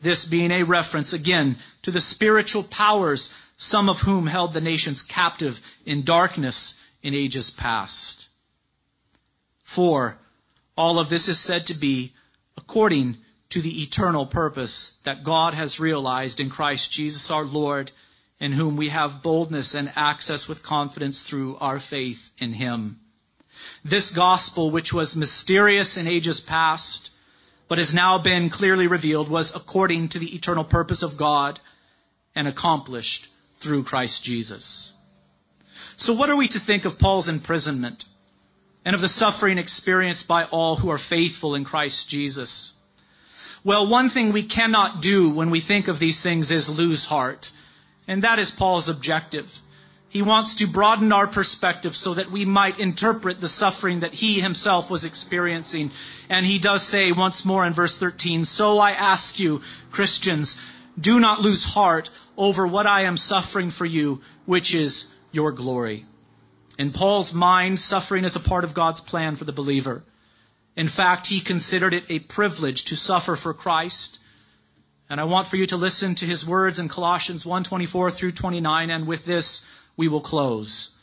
This 0.00 0.24
being 0.24 0.50
a 0.50 0.64
reference, 0.64 1.12
again, 1.12 1.56
to 1.82 1.92
the 1.92 2.00
spiritual 2.00 2.64
powers, 2.64 3.32
some 3.56 3.88
of 3.88 4.00
whom 4.00 4.26
held 4.26 4.52
the 4.52 4.60
nations 4.60 5.04
captive 5.04 5.60
in 5.86 6.02
darkness 6.02 6.84
in 7.04 7.14
ages 7.14 7.52
past. 7.52 8.26
Four, 9.62 10.18
all 10.76 10.98
of 10.98 11.08
this 11.08 11.28
is 11.28 11.38
said 11.38 11.68
to 11.68 11.74
be 11.74 12.12
according 12.56 13.16
to 13.50 13.60
the 13.60 13.82
eternal 13.82 14.26
purpose 14.26 14.98
that 15.04 15.24
God 15.24 15.54
has 15.54 15.80
realized 15.80 16.40
in 16.40 16.48
Christ 16.48 16.92
Jesus 16.92 17.30
our 17.30 17.44
Lord, 17.44 17.92
in 18.40 18.52
whom 18.52 18.76
we 18.76 18.88
have 18.88 19.22
boldness 19.22 19.74
and 19.74 19.92
access 19.94 20.48
with 20.48 20.62
confidence 20.62 21.22
through 21.22 21.56
our 21.58 21.78
faith 21.78 22.32
in 22.38 22.52
Him. 22.52 22.98
This 23.84 24.10
gospel, 24.10 24.70
which 24.70 24.92
was 24.92 25.16
mysterious 25.16 25.96
in 25.96 26.06
ages 26.06 26.40
past, 26.40 27.10
but 27.68 27.78
has 27.78 27.94
now 27.94 28.18
been 28.18 28.50
clearly 28.50 28.86
revealed, 28.86 29.28
was 29.28 29.54
according 29.54 30.08
to 30.08 30.18
the 30.18 30.34
eternal 30.34 30.64
purpose 30.64 31.02
of 31.02 31.16
God 31.16 31.60
and 32.34 32.48
accomplished 32.48 33.28
through 33.56 33.84
Christ 33.84 34.24
Jesus. 34.24 34.96
So 35.96 36.14
what 36.14 36.30
are 36.30 36.36
we 36.36 36.48
to 36.48 36.58
think 36.58 36.84
of 36.84 36.98
Paul's 36.98 37.28
imprisonment? 37.28 38.04
And 38.84 38.94
of 38.94 39.00
the 39.00 39.08
suffering 39.08 39.58
experienced 39.58 40.26
by 40.26 40.44
all 40.44 40.76
who 40.76 40.90
are 40.90 40.98
faithful 40.98 41.54
in 41.54 41.64
Christ 41.64 42.08
Jesus. 42.08 42.74
Well, 43.64 43.86
one 43.86 44.08
thing 44.08 44.32
we 44.32 44.42
cannot 44.42 45.02
do 45.02 45.30
when 45.30 45.50
we 45.50 45.60
think 45.60 45.88
of 45.88 45.98
these 45.98 46.20
things 46.20 46.50
is 46.50 46.78
lose 46.78 47.04
heart. 47.04 47.50
And 48.08 48.22
that 48.22 48.40
is 48.40 48.50
Paul's 48.50 48.88
objective. 48.88 49.60
He 50.08 50.20
wants 50.20 50.56
to 50.56 50.66
broaden 50.66 51.12
our 51.12 51.26
perspective 51.26 51.94
so 51.94 52.14
that 52.14 52.30
we 52.30 52.44
might 52.44 52.80
interpret 52.80 53.40
the 53.40 53.48
suffering 53.48 54.00
that 54.00 54.12
he 54.12 54.40
himself 54.40 54.90
was 54.90 55.04
experiencing. 55.04 55.92
And 56.28 56.44
he 56.44 56.58
does 56.58 56.82
say 56.82 57.12
once 57.12 57.44
more 57.44 57.64
in 57.64 57.72
verse 57.72 57.96
13, 57.96 58.44
So 58.44 58.78
I 58.78 58.90
ask 58.90 59.38
you, 59.38 59.62
Christians, 59.90 60.60
do 61.00 61.20
not 61.20 61.40
lose 61.40 61.64
heart 61.64 62.10
over 62.36 62.66
what 62.66 62.86
I 62.86 63.02
am 63.02 63.16
suffering 63.16 63.70
for 63.70 63.86
you, 63.86 64.20
which 64.44 64.74
is 64.74 65.10
your 65.30 65.52
glory. 65.52 66.04
In 66.78 66.92
Paul's 66.92 67.32
mind, 67.32 67.78
suffering 67.78 68.24
is 68.24 68.36
a 68.36 68.40
part 68.40 68.64
of 68.64 68.74
God's 68.74 69.00
plan 69.00 69.36
for 69.36 69.44
the 69.44 69.52
believer. 69.52 70.02
In 70.74 70.88
fact, 70.88 71.26
he 71.26 71.40
considered 71.40 71.92
it 71.92 72.04
a 72.08 72.18
privilege 72.18 72.86
to 72.86 72.96
suffer 72.96 73.36
for 73.36 73.52
Christ. 73.52 74.18
And 75.10 75.20
I 75.20 75.24
want 75.24 75.46
for 75.46 75.56
you 75.56 75.66
to 75.66 75.76
listen 75.76 76.14
to 76.16 76.26
his 76.26 76.46
words 76.46 76.78
in 76.78 76.88
Colossians 76.88 77.44
1:24 77.44 78.10
through 78.10 78.32
29 78.32 78.90
and 78.90 79.06
with 79.06 79.26
this 79.26 79.66
we 79.96 80.08
will 80.08 80.22
close. 80.22 80.96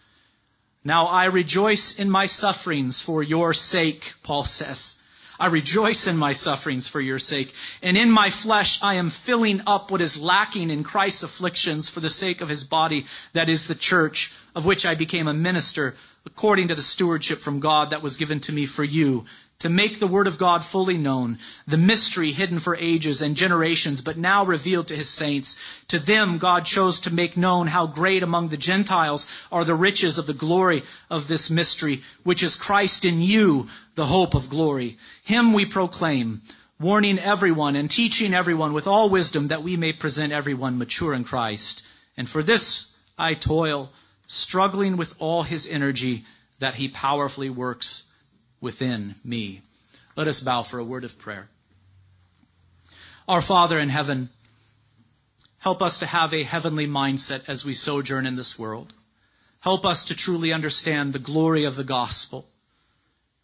Now 0.83 1.05
I 1.05 1.25
rejoice 1.25 1.99
in 1.99 2.09
my 2.09 2.25
sufferings 2.25 3.01
for 3.01 3.21
your 3.21 3.53
sake, 3.53 4.13
Paul 4.23 4.45
says. 4.45 4.98
I 5.39 5.47
rejoice 5.47 6.07
in 6.07 6.17
my 6.17 6.33
sufferings 6.33 6.87
for 6.87 6.99
your 6.99 7.19
sake. 7.19 7.53
And 7.81 7.97
in 7.97 8.11
my 8.11 8.29
flesh 8.29 8.83
I 8.83 8.95
am 8.95 9.09
filling 9.09 9.61
up 9.65 9.89
what 9.89 10.01
is 10.01 10.21
lacking 10.21 10.69
in 10.69 10.83
Christ's 10.83 11.23
afflictions 11.23 11.87
for 11.87 12.01
the 12.01 12.09
sake 12.09 12.41
of 12.41 12.49
his 12.49 12.63
body, 12.63 13.05
that 13.33 13.47
is 13.47 13.67
the 13.67 13.75
church, 13.75 14.33
of 14.53 14.65
which 14.65 14.85
I 14.85 14.95
became 14.95 15.27
a 15.27 15.33
minister 15.33 15.95
according 16.25 16.67
to 16.67 16.75
the 16.75 16.81
stewardship 16.81 17.39
from 17.39 17.61
God 17.61 17.91
that 17.91 18.03
was 18.03 18.17
given 18.17 18.41
to 18.41 18.51
me 18.51 18.65
for 18.65 18.83
you, 18.83 19.25
to 19.59 19.67
make 19.67 19.99
the 19.99 20.07
word 20.07 20.27
of 20.27 20.37
God 20.37 20.63
fully 20.63 20.97
known, 20.97 21.37
the 21.67 21.77
mystery 21.77 22.31
hidden 22.31 22.59
for 22.59 22.77
ages 22.77 23.21
and 23.21 23.35
generations, 23.35 24.01
but 24.01 24.17
now 24.17 24.45
revealed 24.45 24.87
to 24.87 24.95
his 24.95 25.09
saints. 25.09 25.59
To 25.89 25.99
them 25.99 26.37
God 26.37 26.63
chose 26.63 27.01
to 27.01 27.13
make 27.13 27.35
known 27.35 27.67
how 27.67 27.85
great 27.85 28.23
among 28.23 28.47
the 28.47 28.57
Gentiles 28.57 29.27
are 29.51 29.65
the 29.65 29.75
riches 29.75 30.17
of 30.17 30.27
the 30.27 30.33
glory 30.33 30.83
of 31.09 31.27
this 31.27 31.49
mystery, 31.49 32.03
which 32.23 32.41
is 32.41 32.55
Christ 32.55 33.03
in 33.03 33.21
you, 33.21 33.67
the 33.95 34.05
hope 34.05 34.33
of 34.33 34.49
glory. 34.49 34.97
Him 35.25 35.51
we 35.51 35.65
proclaim, 35.65 36.41
warning 36.79 37.19
everyone 37.19 37.75
and 37.75 37.91
teaching 37.91 38.33
everyone 38.33 38.71
with 38.71 38.87
all 38.87 39.09
wisdom 39.09 39.49
that 39.49 39.63
we 39.63 39.75
may 39.75 39.91
present 39.91 40.31
everyone 40.31 40.77
mature 40.77 41.13
in 41.13 41.25
Christ. 41.25 41.85
And 42.15 42.29
for 42.29 42.41
this 42.41 42.95
I 43.17 43.33
toil 43.33 43.91
struggling 44.25 44.95
with 44.95 45.15
all 45.19 45.43
his 45.43 45.67
energy 45.67 46.23
that 46.59 46.75
he 46.75 46.87
powerfully 46.87 47.49
works 47.49 48.08
within 48.61 49.15
me. 49.23 49.61
Let 50.15 50.27
us 50.27 50.41
bow 50.41 50.63
for 50.63 50.79
a 50.79 50.83
word 50.83 51.03
of 51.03 51.17
prayer. 51.17 51.49
Our 53.27 53.41
Father 53.41 53.79
in 53.79 53.89
heaven, 53.89 54.29
help 55.59 55.81
us 55.81 55.99
to 55.99 56.05
have 56.05 56.33
a 56.33 56.43
heavenly 56.43 56.87
mindset 56.87 57.47
as 57.47 57.63
we 57.63 57.73
sojourn 57.73 58.25
in 58.25 58.35
this 58.35 58.57
world. 58.57 58.93
Help 59.59 59.85
us 59.85 60.05
to 60.05 60.15
truly 60.15 60.53
understand 60.53 61.13
the 61.13 61.19
glory 61.19 61.65
of 61.65 61.75
the 61.75 61.83
gospel. 61.83 62.47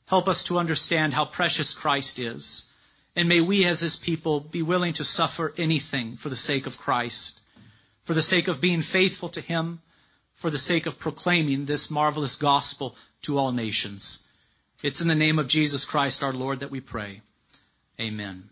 Help 0.08 0.28
us 0.28 0.46
to 0.46 0.58
understand 0.58 1.14
how 1.14 1.26
precious 1.26 1.74
Christ 1.74 2.20
is. 2.20 2.72
And 3.16 3.30
may 3.30 3.42
we 3.42 3.66
as 3.66 3.80
his 3.80 3.96
people 3.96 4.40
be 4.40 4.62
willing 4.62 4.94
to 4.94 5.04
suffer 5.04 5.54
anything 5.58 6.18
for 6.18 6.30
the 6.30 6.36
sake 6.36 6.68
of 6.68 6.78
Christ, 6.78 7.42
for 8.04 8.14
the 8.14 8.22
sake 8.22 8.48
of 8.48 8.62
being 8.62 8.82
faithful 8.82 9.30
to 9.30 9.42
him, 9.42 9.82
for 10.34 10.50
the 10.50 10.60
sake 10.60 10.86
of 10.86 11.00
proclaiming 11.00 11.66
this 11.66 11.90
marvelous 11.90 12.36
gospel 12.36 12.96
to 13.22 13.38
all 13.38 13.52
nations. 13.52 14.25
It's 14.82 15.02
in 15.02 15.08
the 15.08 15.16
name 15.16 15.40
of 15.40 15.48
Jesus 15.48 15.86
Christ 15.86 16.24
our 16.24 16.34
Lord 16.34 16.60
that 16.60 16.72
we 16.72 16.82
pray. 16.82 17.22
Amen. 18.00 18.50